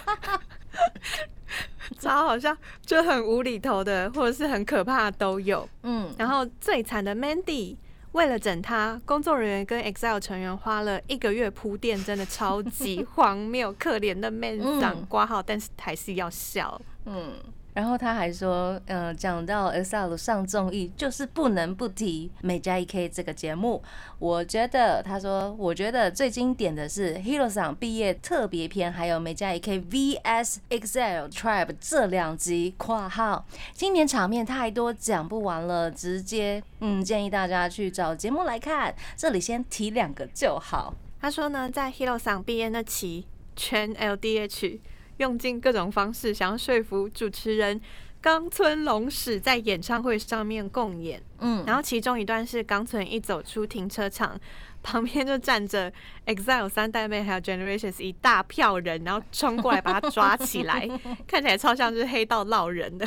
[1.97, 5.67] 超好像，就很无厘头的，或者是很可怕的都有。
[5.81, 7.77] 嗯，然后最惨的 Mandy，
[8.11, 16.79] 为了整他，工作人员跟 Excel 成员花了一个月铺垫，真的超级荒谬， 可怜的 Man 长挂号，但是还是要笑。
[17.05, 17.33] 嗯。
[17.73, 23.81] 然后他还说，嗯，讲到 XL 上综艺，就是不能不提美加 E K 这个节目。
[24.19, 33.45] 我觉得，他说，我觉得最经典的是 Hero 上毕业特别篇，还有美加 E K V S Excel Tribe 这两集（括号）。
[33.73, 38.93] 今年场面太多，讲不完了，直接嗯，建议大家去找节目来看。
[39.17, 40.93] 这里先提两个就好。
[41.19, 44.79] 他说呢，在 Hero 上毕业那期，全 L D H。
[45.17, 47.79] 用尽各种方式想要说服主持人
[48.21, 54.39] 冈村隆史在演唱会上面共演，嗯，然后其中一段是冈村一走出停车场，
[54.81, 55.91] 旁边就站着
[56.25, 60.87] EXILE 三代妹还有 Generations 一大票人，然后冲过来把他抓起来，
[61.27, 63.05] 看起来超像是黑道闹人的，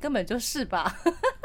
[0.00, 0.94] 根本就是吧？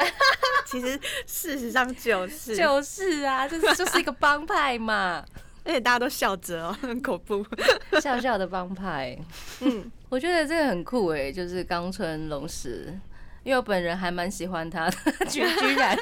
[0.68, 2.56] 其实事实上就是。
[2.56, 5.26] 就是啊，这就是一个帮派嘛。
[5.70, 7.46] 而且大家都笑着哦， 很恐怖，
[8.02, 9.16] 笑笑的帮派。
[9.62, 12.92] 嗯，我觉得这个很酷哎，就是冈村龙石，
[13.44, 14.96] 因为我本人还蛮喜欢他的，
[15.30, 15.96] 居居然，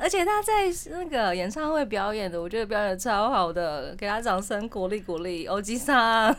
[0.00, 5.46] 而且他在那个演唱会表演的，我觉得表演超好的，给他掌声鼓励鼓励。
[5.46, 6.34] 欧吉桑。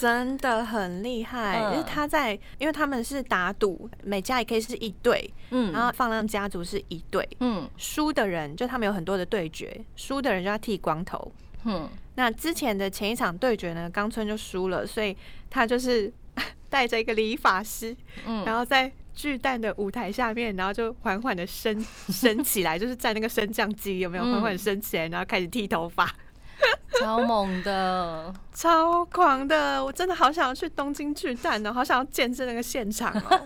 [0.00, 11.30] 真的很厉害，因为他在，因为他们是打赌，每家也可以是一对，嗯，然后放浪家族是一对，嗯，输的人就他们有很多的对决，输的人就要剃光头。
[11.64, 15.16] 嗯，那之前的前一场对决呢，冈村就输了，所以
[15.48, 16.12] 他就是
[16.68, 17.96] 带着一个理发师，
[18.26, 24.24] 嗯，然后在巨蛋的舞台下面，然后就缓缓的升 升起来，就是在那个升降机有没有？
[24.24, 26.10] 缓缓升起来，然后开始剃头发，
[26.98, 33.44] 超猛的， 超狂的，我真的好想要去东京巨蛋呢，好想要见证那个现场哦，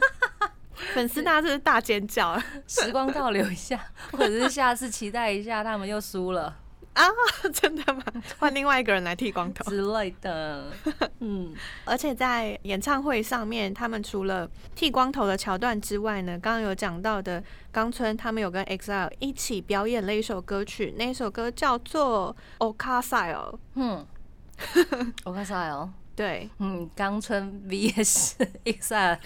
[0.94, 3.78] 粉丝大家真是大尖叫，时光倒流一下，
[4.12, 6.56] 或者是下次期待一下他们又输了。
[6.96, 7.04] 啊，
[7.52, 8.02] 真的吗？
[8.40, 10.72] 换另外一个人来剃光头之类的。
[11.20, 11.54] 嗯，
[11.84, 22.34] 而且在演唱会上面，他们除了剃光头的桥段之外呢，刚刚有讲到的冈村，他们有跟 EXILE 一起表演了一首歌曲，那首歌叫做
[22.74, 23.34] 《Okasai》。
[23.74, 24.06] 嗯，
[25.24, 25.70] 《Okasai》。
[26.14, 28.32] 对，嗯，冈村 VS
[28.64, 29.18] EXILE。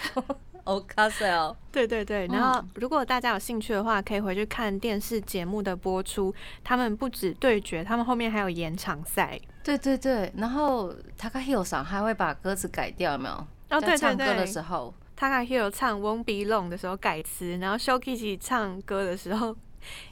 [0.64, 6.34] o c a s e l 对对对，然后如果大家有兴趣的话，可以回去看电视节目的播出。
[6.64, 9.40] 他们不止对决，他们后面还有延长赛。
[9.64, 13.36] 对对对，然后 Taka Hiro 上还会把歌词改掉，有没有？
[13.36, 13.98] 哦，对对对。
[13.98, 19.56] 唱歌的时候，Taka Hiro 唱 Won't Be Long 的时候改词，然后 Shokichi 唱歌的时候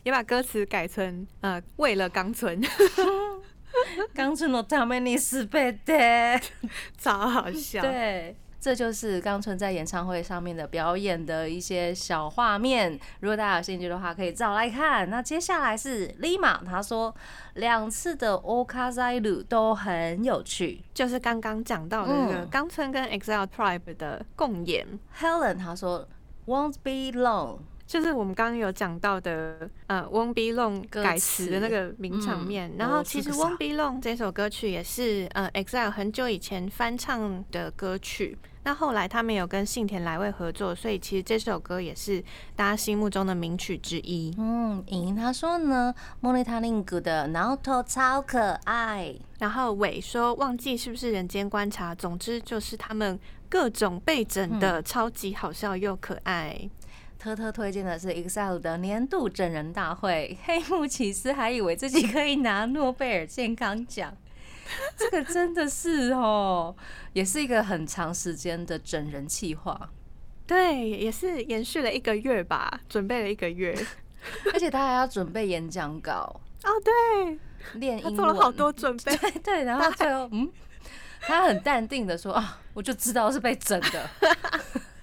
[0.03, 2.61] 也把歌词改成呃，为了冈村。
[4.13, 6.39] 冈村のためにすべて，
[6.97, 7.81] 超好笑。
[7.81, 8.35] 对。
[8.60, 12.98] 这就是冈村在演唱会上面的表演的一些小画面。
[13.20, 15.08] 如果大家有兴趣的话，可以找来看。
[15.08, 17.14] 那接下来是 Lima，他说
[17.54, 24.86] 两次的 Okazailu 都很有趣，就是刚刚讲到的那个冈村跟 EXILE Tribe 的共演。
[25.18, 26.08] Helen 他说
[26.46, 27.58] Won't be long。
[27.88, 32.70] 就是我们刚刚有讲到的，呃，Won't Be Long 改词的那个名场面。
[32.76, 38.36] 然后其实 Won't Be Long 这首歌曲也是呃 EXILE 很久以前翻唱的歌曲。
[38.64, 42.22] 那后来他们有跟信田来未合作，所以其实这首歌也是
[42.54, 44.34] 大家心目中的名曲之一。
[44.36, 49.14] 嗯，莹莹他说呢，Monitaling 的 Naoto 超可爱。
[49.38, 56.68] 然后伟说忘记是不是人间观察，总之就是他们各种被整的超级好笑又可爱。
[57.28, 64.16] 特特推荐的是 EXILE 的年度整人大会，黑木启司还以为自己可以拿诺贝尔健康奖，
[64.96, 66.74] 这个真的是哦，
[67.12, 69.90] 也是一个很长时间的整人计划，
[70.46, 73.76] 对，也是延续了一个月吧，准备了一个月，
[74.54, 76.40] 而且他还要准备演讲稿。
[76.64, 77.38] 哦，对，
[77.74, 80.50] 练英做了好多准备， 对对，然后最后嗯，
[81.20, 84.10] 他很淡定的说啊，我就知道是被整的。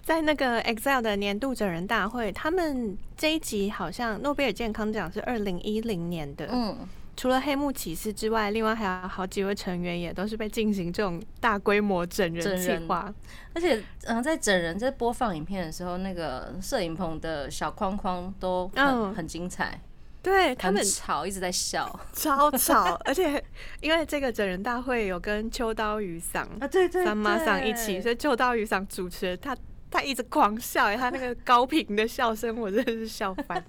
[0.05, 6.47] 在那个 EXILE 的年度整人大会，他们这一集好像诺贝尔健康奖是二零一零年的。
[6.51, 6.87] 嗯，
[7.17, 13.11] 除了黑幕骑士之外，另外还有好几位成员也都是被进行这种大规模整人计划。
[13.55, 19.81] 而且，嗯，在整人在播放影片的时候，那个摄影棚的小框框都很很精彩。
[20.21, 22.93] 对他们吵，一直在笑， 超吵。
[23.05, 23.43] 而且，
[23.81, 29.57] 因为这个整人大会有跟秋刀鱼嗓啊，对对，三妈桑一起，所以秋刀鱼嗓主持他。
[29.89, 33.63] 他一直狂笑，哎，他那个高频的笑声，我真的是笑翻。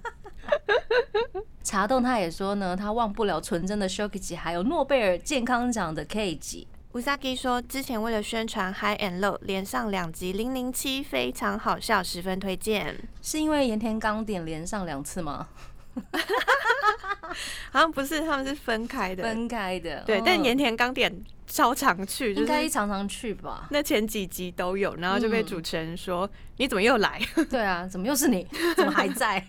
[1.63, 6.67] 查栋他也说呢，他忘不了纯真的 Shokichi，还有诺贝尔健康奖的 K 级。
[6.93, 12.97] 乌萨基说，之前为了宣传 High and Low，连上两集零零七，非常好笑，十分推荐。
[13.21, 15.47] 是因为盐田刚点连上两次吗？
[17.71, 20.01] 好像不是，他们是分开的，分开的。
[20.05, 21.13] 对，但盐田刚点。
[21.47, 23.67] 超常去，应该常常去吧。
[23.71, 28.45] 那前几集都有，然后就被主持人说：“你怎么又来？” 对啊，怎么又是你？
[28.75, 29.43] 怎么还在？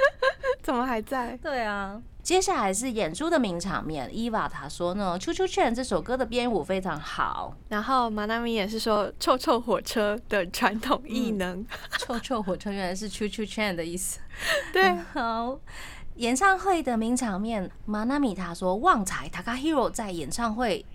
[0.62, 1.36] 怎么还在？
[1.42, 2.00] 对啊。
[2.22, 7.54] 接下来是演出的名场面，伊娃他说呢，《Choo Choo 这首歌的编舞非常好。
[7.68, 11.62] 然后马纳米也是说，臭臭火车的传统异能，
[11.98, 14.20] 臭臭火车原来是 Choo Choo Train 的意思。
[14.72, 15.60] 对，好。
[16.16, 20.86] 演唱会的名场面，马纳米他说，旺财 Takahiro 在演唱会。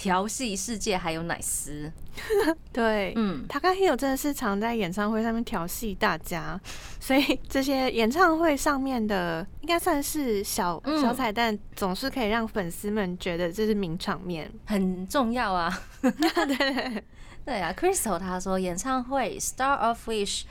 [0.00, 1.92] 调戏世界还有奶丝，
[2.72, 6.58] 对，嗯，他跟 Hill 真的是常在演唱会上面调戏大家，
[6.98, 15.82] 所以这些演唱会上面的应该算是小小彩蛋，总是可以让粉丝们觉得这是名场面，很重要啊。
[16.00, 17.04] 对。
[17.44, 20.44] 对啊，Crystal 他说演唱会 Star of Wish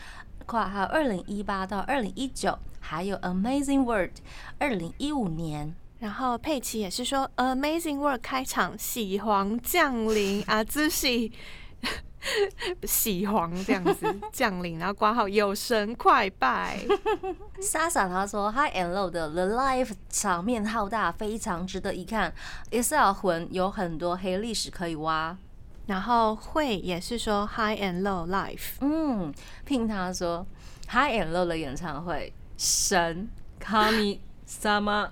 [0.46, 4.12] 跨还有二零一八到二零一九，还有 Amazing World
[4.60, 5.74] 二零一五年。
[6.00, 11.32] 然后佩奇也是说，Amazing World 开场，喜皇降临啊，姿喜
[12.84, 16.80] 喜皇这样子降临，然后挂号有神快拜。
[17.62, 22.34] 莎莎他说，High and Low 的 The Life 场面浩大，非常值得一看。
[22.72, 25.38] Excel 魂有很多黑历史可以挖。
[25.88, 28.76] 然后会也是说 High and Low Life。
[28.82, 29.34] 嗯，
[29.66, 30.46] 听他说
[30.90, 33.28] High and Low 的演唱会神
[33.60, 35.12] 卡米萨玛。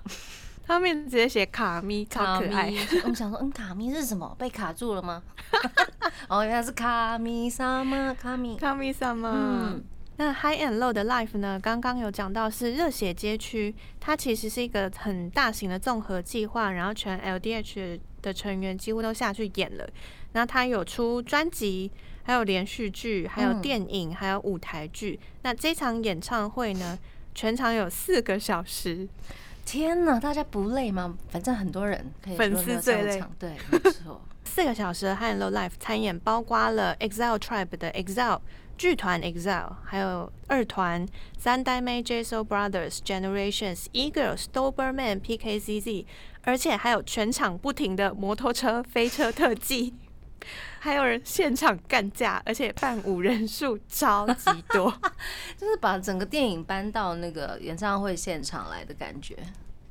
[0.68, 2.70] 他面直接写卡咪，超可爱。
[3.02, 4.36] 我们想说，嗯，卡咪是什么？
[4.38, 5.22] 被卡住了吗？
[6.28, 8.14] 哦，原来是卡咪萨吗？
[8.20, 9.32] 卡咪，卡咪萨吗？
[9.34, 9.82] 嗯，
[10.18, 11.58] 那 High and Low 的 Life 呢？
[11.58, 19.88] 刚刚有讲到是热血街区，它其实是一个很大型的综合计划，然后全 LDH 的成员几乎都下去演了。
[20.32, 21.90] 然后它有出专辑，
[22.24, 25.18] 还有连续剧，还有电影，还有舞台剧。
[25.44, 26.98] 那这场演唱会呢，
[27.34, 29.08] 全场有四个小时。
[29.70, 31.14] 天呐，大家不累吗？
[31.28, 34.18] 反正很多人可以粉丝最累，对，没错。
[34.42, 38.40] 四个小时的 High Low Life 参演，包括了 EXILE Tribe 的 EXILE
[38.78, 46.06] 剧团 EXILE，还有二团三代妹 JSO Brothers Generations Eagles Doberman PKCZ，
[46.44, 49.92] 而且还有全场不停的摩托车飞车特技。
[50.80, 54.92] 还有人现场干架，而且伴舞人数超级多，
[55.56, 59.36] 就是把整个电影搬到那个演唱会现场来的感觉。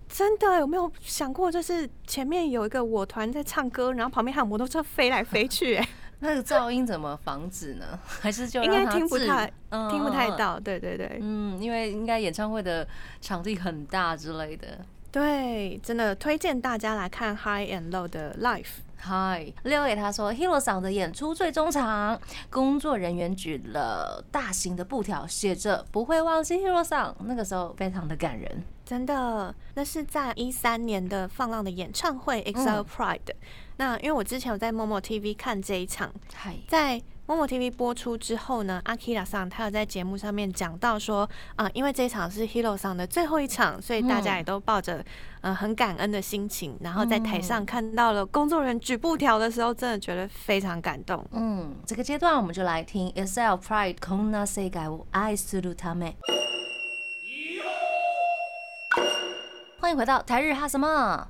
[0.08, 5.76] 真的有没有想过，就是前面有一个我团在唱歌，然后旁边还有摩托车飞来飞去？
[5.76, 5.88] 哎，
[6.20, 8.00] 那个噪音怎么防止呢？
[8.08, 9.52] 还是就应该听不太
[9.90, 10.58] 听不太到？
[10.60, 12.88] 对对对，嗯，因为应该演唱会的
[13.20, 14.80] 场地很大之类的。
[15.12, 18.80] 对，真的推荐大家来看 High and Low 的 Life。
[18.98, 22.20] 嗨，六 A 他说，Hero 桑的演出最终场，
[22.50, 28.64] 工作人员举了大型的布条，写着“不会忘记 Hero 桑”，那个时候非常的感人。
[28.86, 33.20] 真的，那是在一三年的放浪的演唱会 EXILE Pride。
[33.78, 36.12] 那因为我之前有在某某 TV 看这一场，
[36.68, 45.04] 在某某 TV 播出之后呢，，Akira 上他有在节目上面讲到说，啊，因为这一场是 Hero 上的最后一场，所以大家也都抱着
[45.42, 51.22] 嗯很感恩的心情，然后在台上看到了工作人员举布条的时候，真的觉得非常感动。
[51.34, 56.14] 嗯，这个阶段我们就来听 Excel Pride Kona Segai I Suru Tame。
[59.82, 61.28] 欢迎回到台日哈什么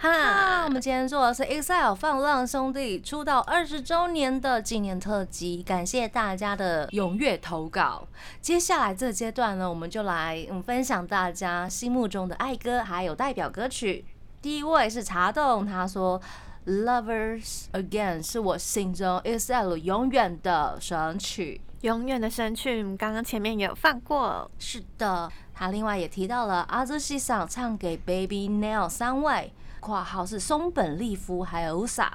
[0.00, 0.62] 哈？
[0.64, 8.06] 我们今天做的是 EXILE 放浪兄弟出道二十周年的纪念特辑，感谢大家的踊跃投稿。
[8.40, 14.04] 接下来这阶段呢，我们就来嗯分享大家心目中的爱歌还有代表歌曲。
[14.40, 16.20] 第一位是茶洞，他说
[16.84, 22.84] 《Lovers Again》是我心中 EXILE 永远的神曲，永远的神曲。
[22.96, 25.28] 刚刚前面有放过，是的。
[25.52, 32.08] 他另外也提到了阿兹西上唱给 Baby Nail 三位（括号是松本利夫还有 Usa）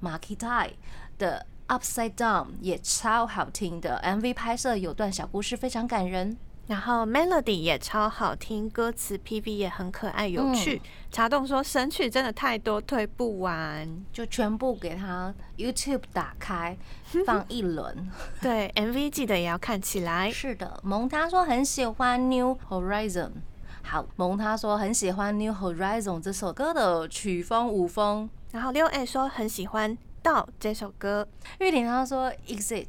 [0.00, 0.70] 马 k i t a
[1.18, 6.36] 的 Upside Down 也超好听的 MV 拍摄有段小故事，非常感人。
[6.68, 10.82] 然后 melody 也超好听，歌词 PV 也很可爱有趣。
[11.12, 16.76] 茶洞说神曲真的太多，推不完，就全部给他 YouTube 打开
[17.24, 18.10] 放一轮。
[18.40, 20.28] 对 MV 记得也要看起来。
[20.28, 23.30] 是的，蒙他说很喜欢 New Horizon。
[23.88, 28.28] 好，萌他说很喜欢 New Horizon 这首歌的曲风舞风。
[28.50, 31.26] 然后六 A 说很喜欢到这首歌。
[31.60, 32.86] 玉婷他说 Exit，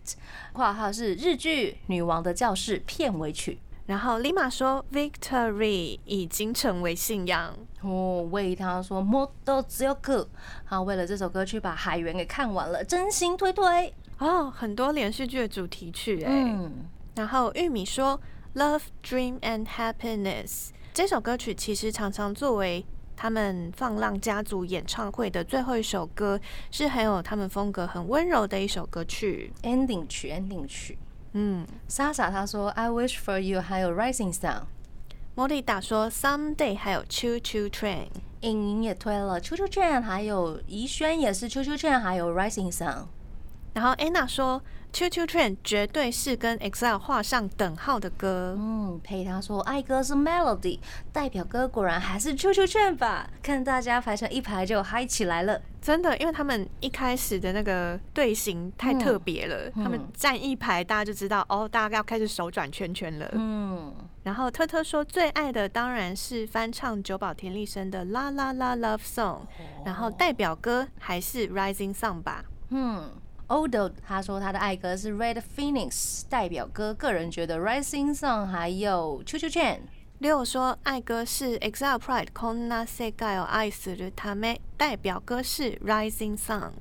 [0.54, 3.60] 括号是日剧《女王的教室》片尾曲。
[3.86, 7.54] 然后 Lima 说，Victory 已经成为信仰。
[7.82, 10.28] 哦，为他说，Model 只有个。
[10.66, 13.94] 好，为了这首歌去把海员给看完了，真心推推。
[14.18, 16.32] 哦，很多连续剧的主题曲哎。
[16.34, 16.88] 嗯。
[17.16, 18.20] 然后玉米说
[18.56, 22.84] ，Love, Dream and Happiness 这首歌曲其实常常作为
[23.16, 26.40] 他们放浪家族演唱会的最后一首歌，
[26.72, 29.54] 是很有他们风格、很温柔的一首歌曲。
[29.62, 30.98] Ending 曲，Ending 曲。
[31.34, 34.64] 嗯，莎莎她说 I wish for you，还有 Rising Sun。
[35.36, 38.08] 莫莉达说 Someday，还有 Choo Choo Train。
[38.42, 43.04] 莹莹也推了 Choo Choo Train，还有怡轩也是 Choo Choo Train，还有 Rising Sun。
[43.76, 44.60] 然后 Anna 说
[44.94, 48.56] Choo Train 绝对是跟 EXILE 画上等号的歌。
[48.58, 50.80] 嗯，陪他说爱歌是 Melody，
[51.14, 53.30] 代表歌果然还是 Choo Train 吧？
[53.44, 55.62] 看大家排成一排就嗨起来了。
[55.80, 63.30] 真的，因为他们一开始的那个队形太特别了，他们站一排，大家就知道哦，大家要开始手转圈圈了。
[63.34, 69.38] 嗯，然后特特说最爱的当然是翻唱久保田利生的《啦啦啦 Love Song》，
[69.86, 72.44] 然后代表歌还是《Rising Sun》吧。
[72.70, 73.10] 嗯
[73.48, 75.92] ，Odo 他说他的爱歌是《Red Phoenix》，
[76.30, 79.76] 代表歌个人觉得《Rising Sun》还有《Chu Chu Chain》。
[80.20, 86.72] 六说爱歌是 EXILE PRIDE Kona Segai 爱死了他们代表歌是 Rising Sun。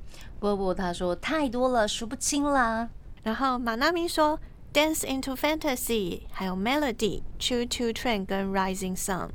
[0.41, 2.89] 波波他说太多了数不清啦。
[3.23, 4.41] 然后马纳咪说
[4.73, 9.29] Dance into Fantasy 还有 Melody Choo Choo Train 跟 Rising Sun。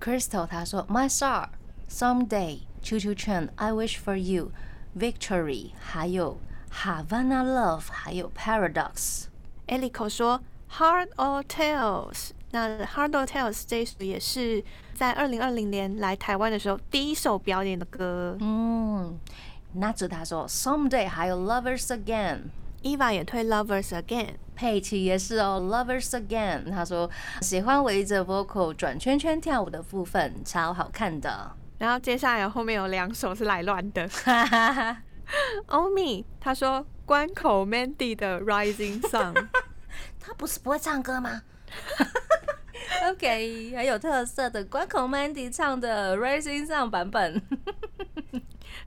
[0.00, 1.50] Crystal 他说 My Star
[1.90, 4.52] Someday Choo Choo Train I Wish for You
[4.98, 6.38] Victory 还有
[6.72, 9.26] Havana Love 还有 Paradox。
[9.66, 10.40] Elico 说
[10.78, 12.30] Heart or Tales。
[12.52, 14.62] 那《Hard or Tales 这首也是
[14.92, 18.36] 在二零二零年来台湾的时候第一首表演的歌。
[18.40, 19.18] 嗯，
[19.74, 22.38] 那子他说《Someday》还有《Lovers Again》
[22.98, 24.26] ，Eva 也推《Lovers Again》，
[24.56, 26.64] 佩奇也是哦，《Lovers Again》。
[26.70, 27.08] 他说
[27.40, 31.52] 喜欢围着 vocal 转圈圈跳舞的部分，超好看的。
[31.80, 34.06] 然后接下来后面有两首是来乱的。
[35.68, 39.32] 欧米他说关口 Mandy 的《Rising Sun》，
[40.20, 41.40] 他不是不会唱歌吗？
[43.08, 47.40] OK，很有特色的关口 Mandy 唱的 Rising Sun 版本。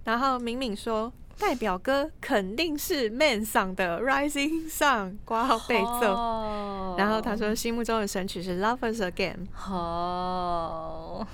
[0.04, 6.96] 然后敏敏说，代表歌肯定是 Man 上的 Rising Sun，挂号背奏。
[6.98, 9.48] 然后他说，心目中的神曲是 Lovers Again。
[9.68, 11.26] 哦。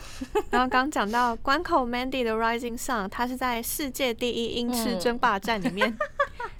[0.49, 5.97] 然后刚讲到关口 Mandy 的 Rising Sun，他是在世界第一音痴争霸战里面。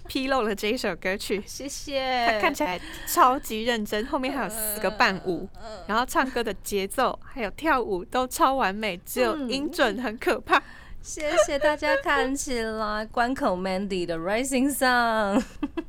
[0.07, 2.25] 披露了这一首歌曲，谢谢。
[2.25, 5.47] 他看起来超级认真，后面还有四个伴舞，
[5.85, 10.59] 然后唱歌的节奏还有跳舞都超完美，只有音准很可怕。
[11.01, 15.43] 谢谢大家，看起来关口 Mandy 的 Rising Sun，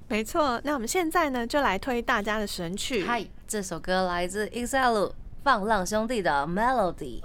[0.09, 0.61] 没错。
[0.65, 3.05] 那我们现在呢，就来推大家的神曲。
[3.05, 7.21] 嗨，这首歌来自 EXILE 放浪兄弟的 Melody。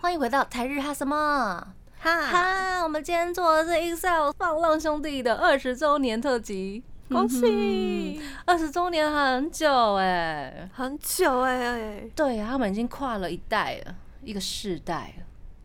[0.00, 2.82] 欢迎回到台日哈什么哈哈？
[2.82, 8.22] 我们今天做的是 Excelu 放浪兄弟的二十周年特辑，恭喜！
[8.44, 15.14] 二十周年很久哎，很久哎，对他们已经跨了一代了，一个世代。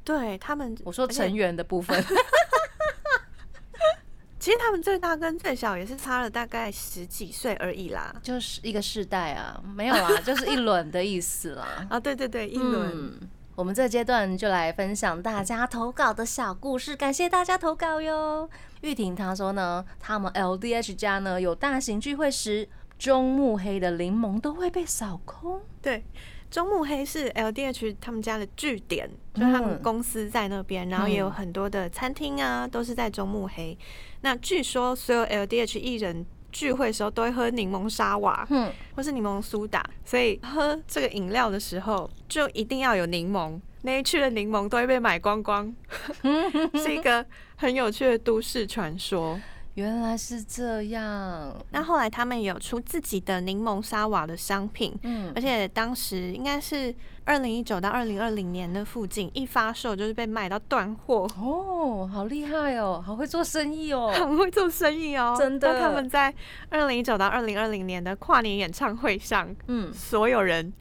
[0.03, 2.03] 对他们，我说成员的部分。
[4.37, 11.87] 其实他们最大跟最小也是差了大概十几岁而已啦，就是一个世代啊，没有啊，就是一轮的意思啦。
[11.89, 13.17] 啊，对对对，一轮。
[13.55, 18.49] 我们这阶段就来分享大家投稿的小故事，感谢大家投稿哟。
[18.81, 22.67] 玉婷她说呢，他们 LDH 家呢有大型聚会时，
[23.03, 25.59] 中目黑的柠檬都会被扫空。
[25.81, 26.05] 对。
[26.49, 33.77] 中目黑是 LDH 他们家的据点，就他们公司在那边，然后也有很多的餐厅啊，都是在中目黑。
[34.21, 43.59] 那据说所有 LDH 艺人聚会的时候都会喝柠檬沙瓦，嗯，或是柠檬苏打，所以喝这个饮料的时候就一定要有柠檬。
[43.81, 45.75] 那一区的柠檬都会被买光光，
[46.75, 47.25] 是一个
[47.57, 49.37] 很有趣的都市传说。
[49.75, 51.55] 原来是这样。
[51.71, 56.93] 那后来他们有出自己的柠檬沙瓦的商品，嗯，而且当时应该是
[57.25, 61.27] 二零一九到二零二零年的附近，一发售就是被卖到断货。
[61.39, 65.79] 哦，好厉害哦，好会做生意哦， 很会做生意哦，真的。
[65.79, 66.33] 他们在
[66.69, 70.71] 二零一九到二零二零年的跨年演唱会上，嗯，所有人。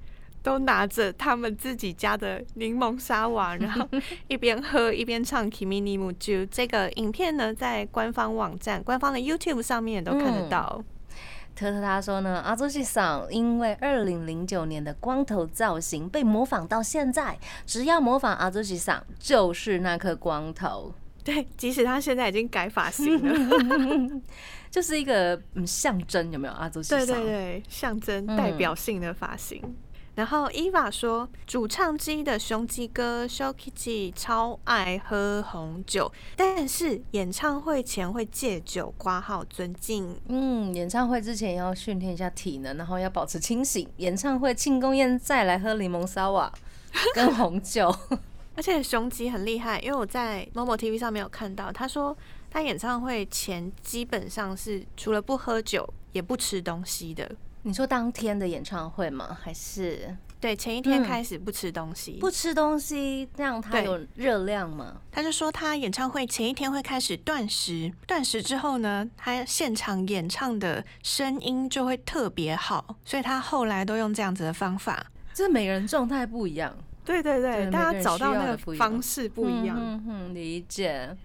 [0.42, 3.88] 都拿着他们自己家的柠檬沙瓦，然后
[4.28, 6.42] 一边喝一边唱《Kimi ni mu ju》。
[6.50, 10.82] 这个影片呢，在官方网站、官方的 YouTube 上面也都看得到。
[11.54, 20.92] 特特他说呢，阿周西桑因为二零零九年的光头造型被模仿到现在，只要模仿阿周西桑，就是那颗光头。
[21.22, 24.20] 对，即使他现在已经改发型了，
[24.70, 26.98] 就是一个嗯象征，有没有阿周西桑？
[26.98, 29.62] 对对对，象征代表性的发型。
[30.14, 40.20] 然后伊娃说，主唱机的雄鸡哥 Shokichi 超爱喝红酒，但是演唱会前会戒酒挂号尊敬。
[40.28, 43.88] 嗯，演唱会之前要训练一下体能，然后要保持清醒。
[43.96, 46.52] 演唱会庆功宴再来喝柠檬沙瓦
[47.14, 47.94] 跟红酒。
[48.54, 52.14] 而且雄鸡很厉害，因为我在某某 TV 上没有看到，他说
[52.50, 57.34] 他演唱会前基本上是除了不喝酒也不吃东西的。
[57.64, 59.38] 你说当天的演唱会吗？
[59.40, 62.18] 还是对前一天开始不吃东西？
[62.20, 64.96] 不吃东西，让他有热量吗？
[65.12, 75.06] 他就说他演唱会前一天会开始断食，断食之后呢，他现场演唱的声音就会特别好，所以他后来都用这样子的方法。
[75.32, 79.76] 就是每个人状态不一样，对对对，大家找到那个方式不一样。
[79.80, 81.16] 嗯哼，理解。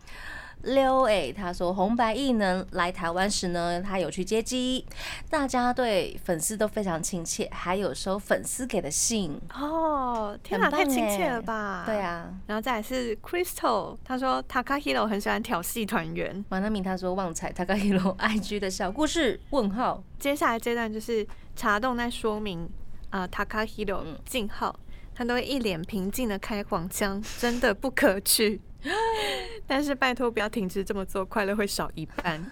[0.63, 4.85] 六 A 他说红白艺能来台湾时呢，他有去接机，
[5.29, 9.39] 大家对粉丝都非常亲切，还有收粉丝给的信。
[9.53, 11.83] 哦，天哪，太亲切了吧？
[11.85, 22.69] 对啊，然后再来是 Crystal，他说 Takahiro 很喜欢调戏团员，马纳米他说旺财 Takahiro IG 的小故事问号，接下来这段就是茶洞在说明
[23.11, 24.77] 啊 Takahiro 静号，
[25.15, 28.59] 他都会一脸平静的开黄腔，真的不可取。
[29.67, 32.43] 但是拜托不要停止这么做，快乐会少一半。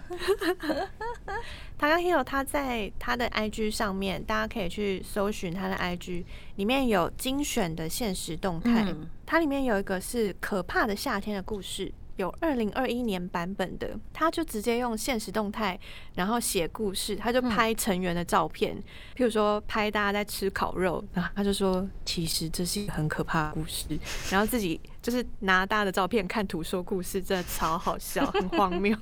[1.78, 6.24] 他刚 Hero 他在他的 IG 上面，大家可以去搜寻他的 IG，
[6.56, 8.94] 里面有精选的现实动态，
[9.26, 11.92] 它里面有一个是可怕的夏天的故事。
[12.16, 15.78] 有二零二一年版本的，他就直接用现实动态，
[16.14, 18.76] 然后写故事，他就拍成员的照片，
[19.14, 23.86] 譬如说拍大家在吃烤肉，然后他就说其实这是一个很可怕的故事，
[24.30, 28.96] 然后自己就是拿大家的照片看图说故事，真的超好笑， 很荒谬。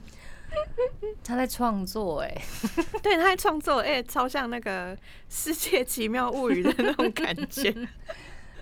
[1.25, 2.43] 他在创作哎，
[3.03, 4.97] 对，他在创作哎，超像那个
[5.29, 7.75] 《世界奇妙物语》的那种感觉。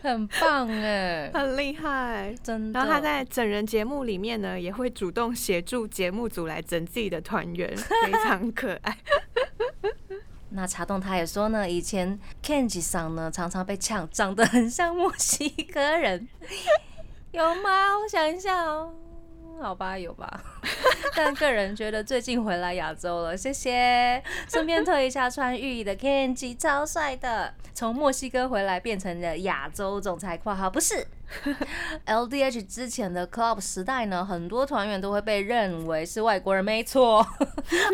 [0.03, 2.79] 很棒哎， 很厉害，真的。
[2.79, 8.99] 然后他在整人节目里面呢，也会主动协助节目组来整自己的团员， 非常可爱。
[10.51, 16.29] 那茶洞他也说呢，以前 Kenji 上呢常常被呛，长得很像墨西哥人，
[17.31, 17.99] 有吗？
[18.03, 18.93] 我想一下哦。
[19.63, 20.29] 好吧，有吧，
[21.15, 24.21] 但个人觉得最近回来亚洲了，谢谢。
[24.49, 30.37] 顺便推一下穿浴衣的 Kenji，超帅的，从墨西哥回来变成了亚洲总裁。
[30.37, 31.07] 括号不是
[32.07, 37.25] LDH 之前的 Club 时代呢，很多团员都会被认为是外国人，没错。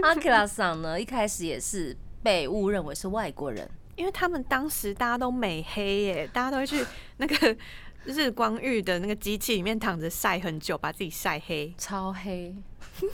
[0.02, 6.82] 阿 k i r a 桑呢，一开始也是被误认为是外国人，因为他们当时大家都美黑耶，大家都会去
[7.18, 7.56] 那个。
[8.08, 12.56] 日光浴的那个机器里面躺着晒很久，把自己晒黑，超黑。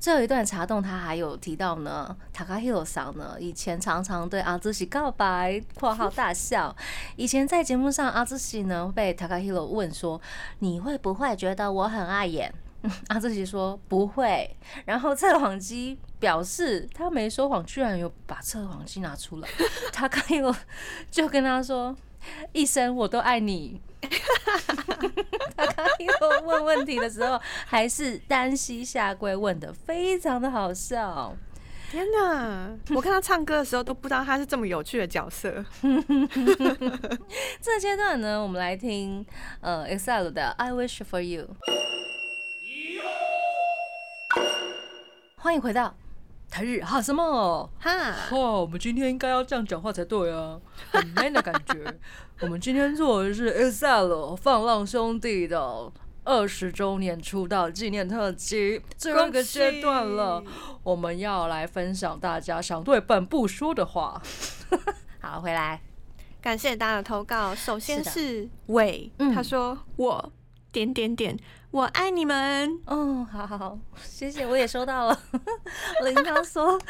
[0.00, 6.74] 最后一段茶洞，他还有提到呢，塔卡希罗桑呢以前常常对阿兹喜告白（括号大笑）。
[7.16, 10.20] 以前在节目上，阿兹喜呢被塔卡希罗问说
[10.60, 12.52] ：“你会不会觉得我很碍眼？”
[13.08, 19.48] 阿兹喜说：“不会。”然后测谎机表示他没说谎，居然有把测谎机拿出来。
[19.92, 20.54] 塔卡希罗
[21.10, 21.96] 就跟他说
[22.52, 23.80] ：“一生我都爱你。
[25.56, 26.12] ”他刚又
[26.46, 31.34] 问问题的时候，还是单膝下跪问的，非常的好笑。
[31.90, 32.76] 天哪！
[32.94, 35.64] 我看他唱歌的时候都不知道他是这么有趣的角色。
[37.62, 39.24] 这阶段呢，我们来听
[39.60, 41.44] 呃 EXILE 的《I Wish for You》。
[45.36, 45.94] 欢迎回到。
[46.50, 47.90] 台日哈什么哈？
[48.30, 50.58] 哇，我们今天应该要这样讲话才对啊，
[50.90, 51.98] 很 man 的感觉。
[52.40, 55.92] 我们今天做的是 EXILE 放浪兄弟的
[56.24, 60.42] 二十周年出道纪念特辑，最后一个阶段了。
[60.82, 64.22] 我们要来分享大家想对本部说的话。
[65.20, 65.82] 好，回来，
[66.40, 67.54] 感谢大家的投稿。
[67.54, 70.32] 首先是伟，他说我
[70.72, 71.38] 点点点。
[71.76, 72.80] 我爱你们。
[72.86, 75.20] 哦，好好好，谢谢，我也收到了。
[76.04, 76.80] 林涛说，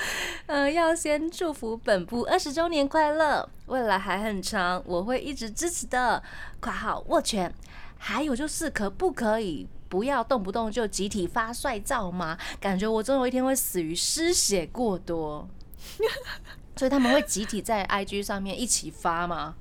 [0.47, 6.23] 呃，要先祝福本部二十周年快乐，未来还很长，我会一直支持的。
[6.61, 7.53] 括号握拳。
[7.99, 12.39] 还有就是，可不可以不要动不动就集体发帅照吗？
[12.61, 15.49] 感觉我总有一天会死于失血过多。
[16.77, 19.57] 所以他们会集体在 IG 上面一起发吗？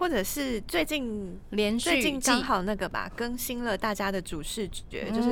[0.00, 5.28] 或者是最近连续最近刚好那个吧，更新了大家的主视觉，就是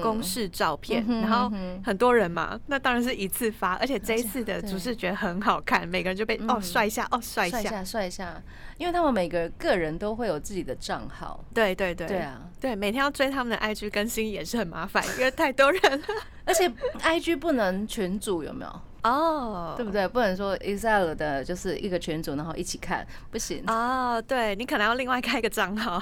[0.00, 1.50] 公示照片，然后
[1.84, 8.40] 很多人嘛，那当然是一次发，而且这一次的主视觉很好看，每个人就被哦帅一下，哦帅一下，帅一下，
[8.78, 16.06] 因为他们每个个人都会有自己的账号，对对对，对啊，对，每天要追他们的 IG 更新也是很麻烦，因为太多人了，
[16.46, 18.80] 而且 IG 不能群组，有没有？
[19.04, 20.08] 哦，对不对？
[20.08, 23.62] 不能说 Excel 的就是一个群组，然后一起看，不行。
[23.66, 26.00] 哦，对你可能要另外开一个账号。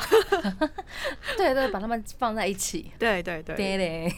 [1.36, 2.92] 对对，把他们放在一起。
[2.98, 3.56] 对对对。
[3.56, 4.14] 对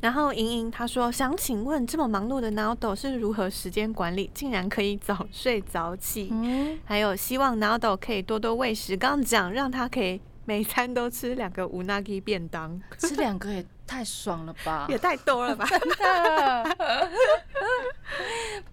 [0.00, 6.28] 然后莹莹她说：“想请问，这么忙碌的 Naldo 是如何时间管理，竟然可以早睡早起？
[6.30, 8.96] 嗯，还有希望 Naldo 可以多多喂食。
[8.96, 14.86] 刚刚讲让他可以每餐都吃两个无 nagi 便当， 吃两个也。”太爽了吧！
[14.88, 15.64] 也太多了吧！
[15.70, 16.76] 真的。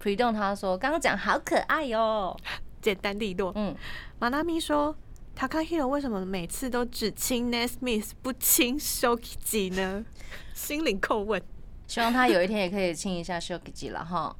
[0.02, 2.36] Pre 动他说：“刚刚讲好可爱哟，
[2.82, 3.74] 简单利落。”嗯，
[4.18, 4.96] 马纳咪说
[5.38, 10.04] ：“Takahiro 为什么每次都只亲 Nesmith 不亲 Shoki 呢？”
[10.52, 11.40] 心灵叩问。
[11.86, 14.34] 希望他有一天也可以亲一下 Shoki 了哈。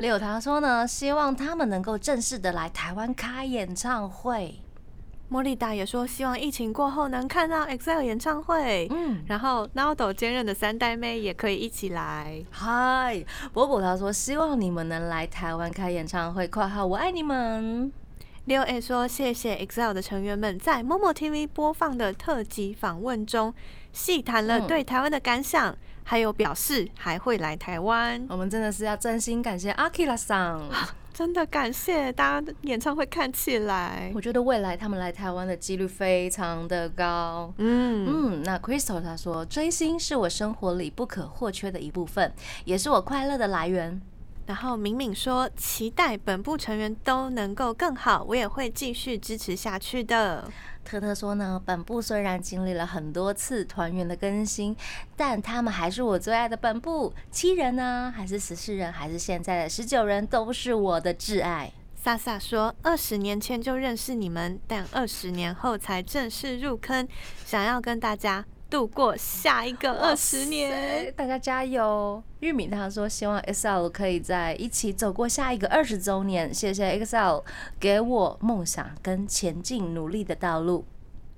[0.00, 4.60] 六他说呢：“希望他们能够正式的来台湾开演唱会。”
[5.28, 8.86] 莫莉达也说，希望疫情过后能看到 EXILE 演唱会。
[8.90, 12.44] 嗯，然后 Naldo 兼任的三代妹也可以一起来。
[12.50, 16.46] 嗨，波波他说，希望你们能来台湾开演唱会。
[16.46, 17.92] 括号我爱你们。
[18.44, 23.54] 六 A 说，谢谢 EXILE 的成员们在 Momo TV 播放的特辑访问中，
[23.92, 28.24] 细谈了对台湾的感想，还有表示还会来台湾。
[28.28, 30.62] 我们真的是要真心感谢阿 k i a 桑。
[31.14, 37.54] 真的感谢大家的演唱会看起来，我觉得未来他们来台湾的几率非常的高。
[37.58, 42.32] 嗯嗯，那 Crystal 他说追星是我生活里不可或缺的一部分，
[42.64, 44.02] 也是我快乐的来源。
[44.46, 50.50] 然后敏敏说期待本部成员都能够更好，我也会继续支持下去的。
[50.84, 54.76] 特特说呢，本部虽然经历了很多次团员的更新，
[55.16, 57.12] 但他们还是我最爱的本部。
[57.30, 61.72] 七人呢，还是十四人，还是现在的十九人，都是我的挚爱。
[61.96, 67.08] 萨萨说，二十年前就认识你们，但二十年后才正式入坑，
[67.46, 68.44] 想要跟大家。
[68.74, 72.20] 度过下一个二十年，大家加油！
[72.40, 76.52] 玉米他说希望 XL 可以在一起走过下一个二十周年。
[76.52, 77.44] 谢谢 XL
[77.78, 80.84] 给我梦想跟前进努力的道路。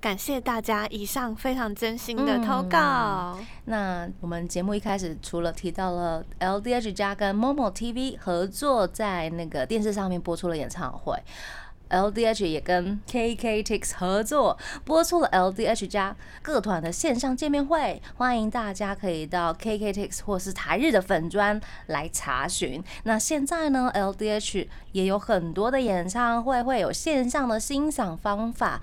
[0.01, 3.37] 感谢大家以上非常真心的投稿。
[3.65, 11.15] 那我们节目一开始除了提到了 LDH 加跟 Momo TV 合作在那个电视上面播出了演唱会。
[11.89, 22.83] LDH 也跟 KKTix 合作播出了 LDH 加各团的线上见面会，欢迎大家可以到 KKTix 或是台日的粉专来查询。
[23.03, 28.81] 那现在呢，LDH 也有很多的演唱会会有线上的欣赏方法，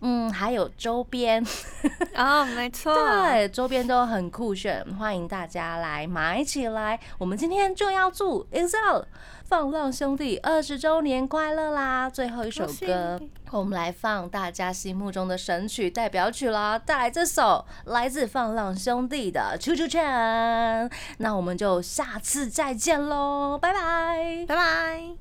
[0.00, 1.44] 嗯，还有周边
[2.14, 6.98] 哦，没错，对，周边都很酷炫，欢迎大家来买起来。
[7.18, 9.04] 我们今天就要祝 EXILE
[9.48, 12.10] 放浪兄弟二十周年快乐啦！
[12.10, 12.44] 最后。
[12.44, 13.20] 一首歌，
[13.50, 20.88] 我们来放大家心目中的神曲代表曲啦，带来这首来自放浪兄弟的《出出圈》。
[21.18, 25.16] 那我们就下次再见喽，拜拜。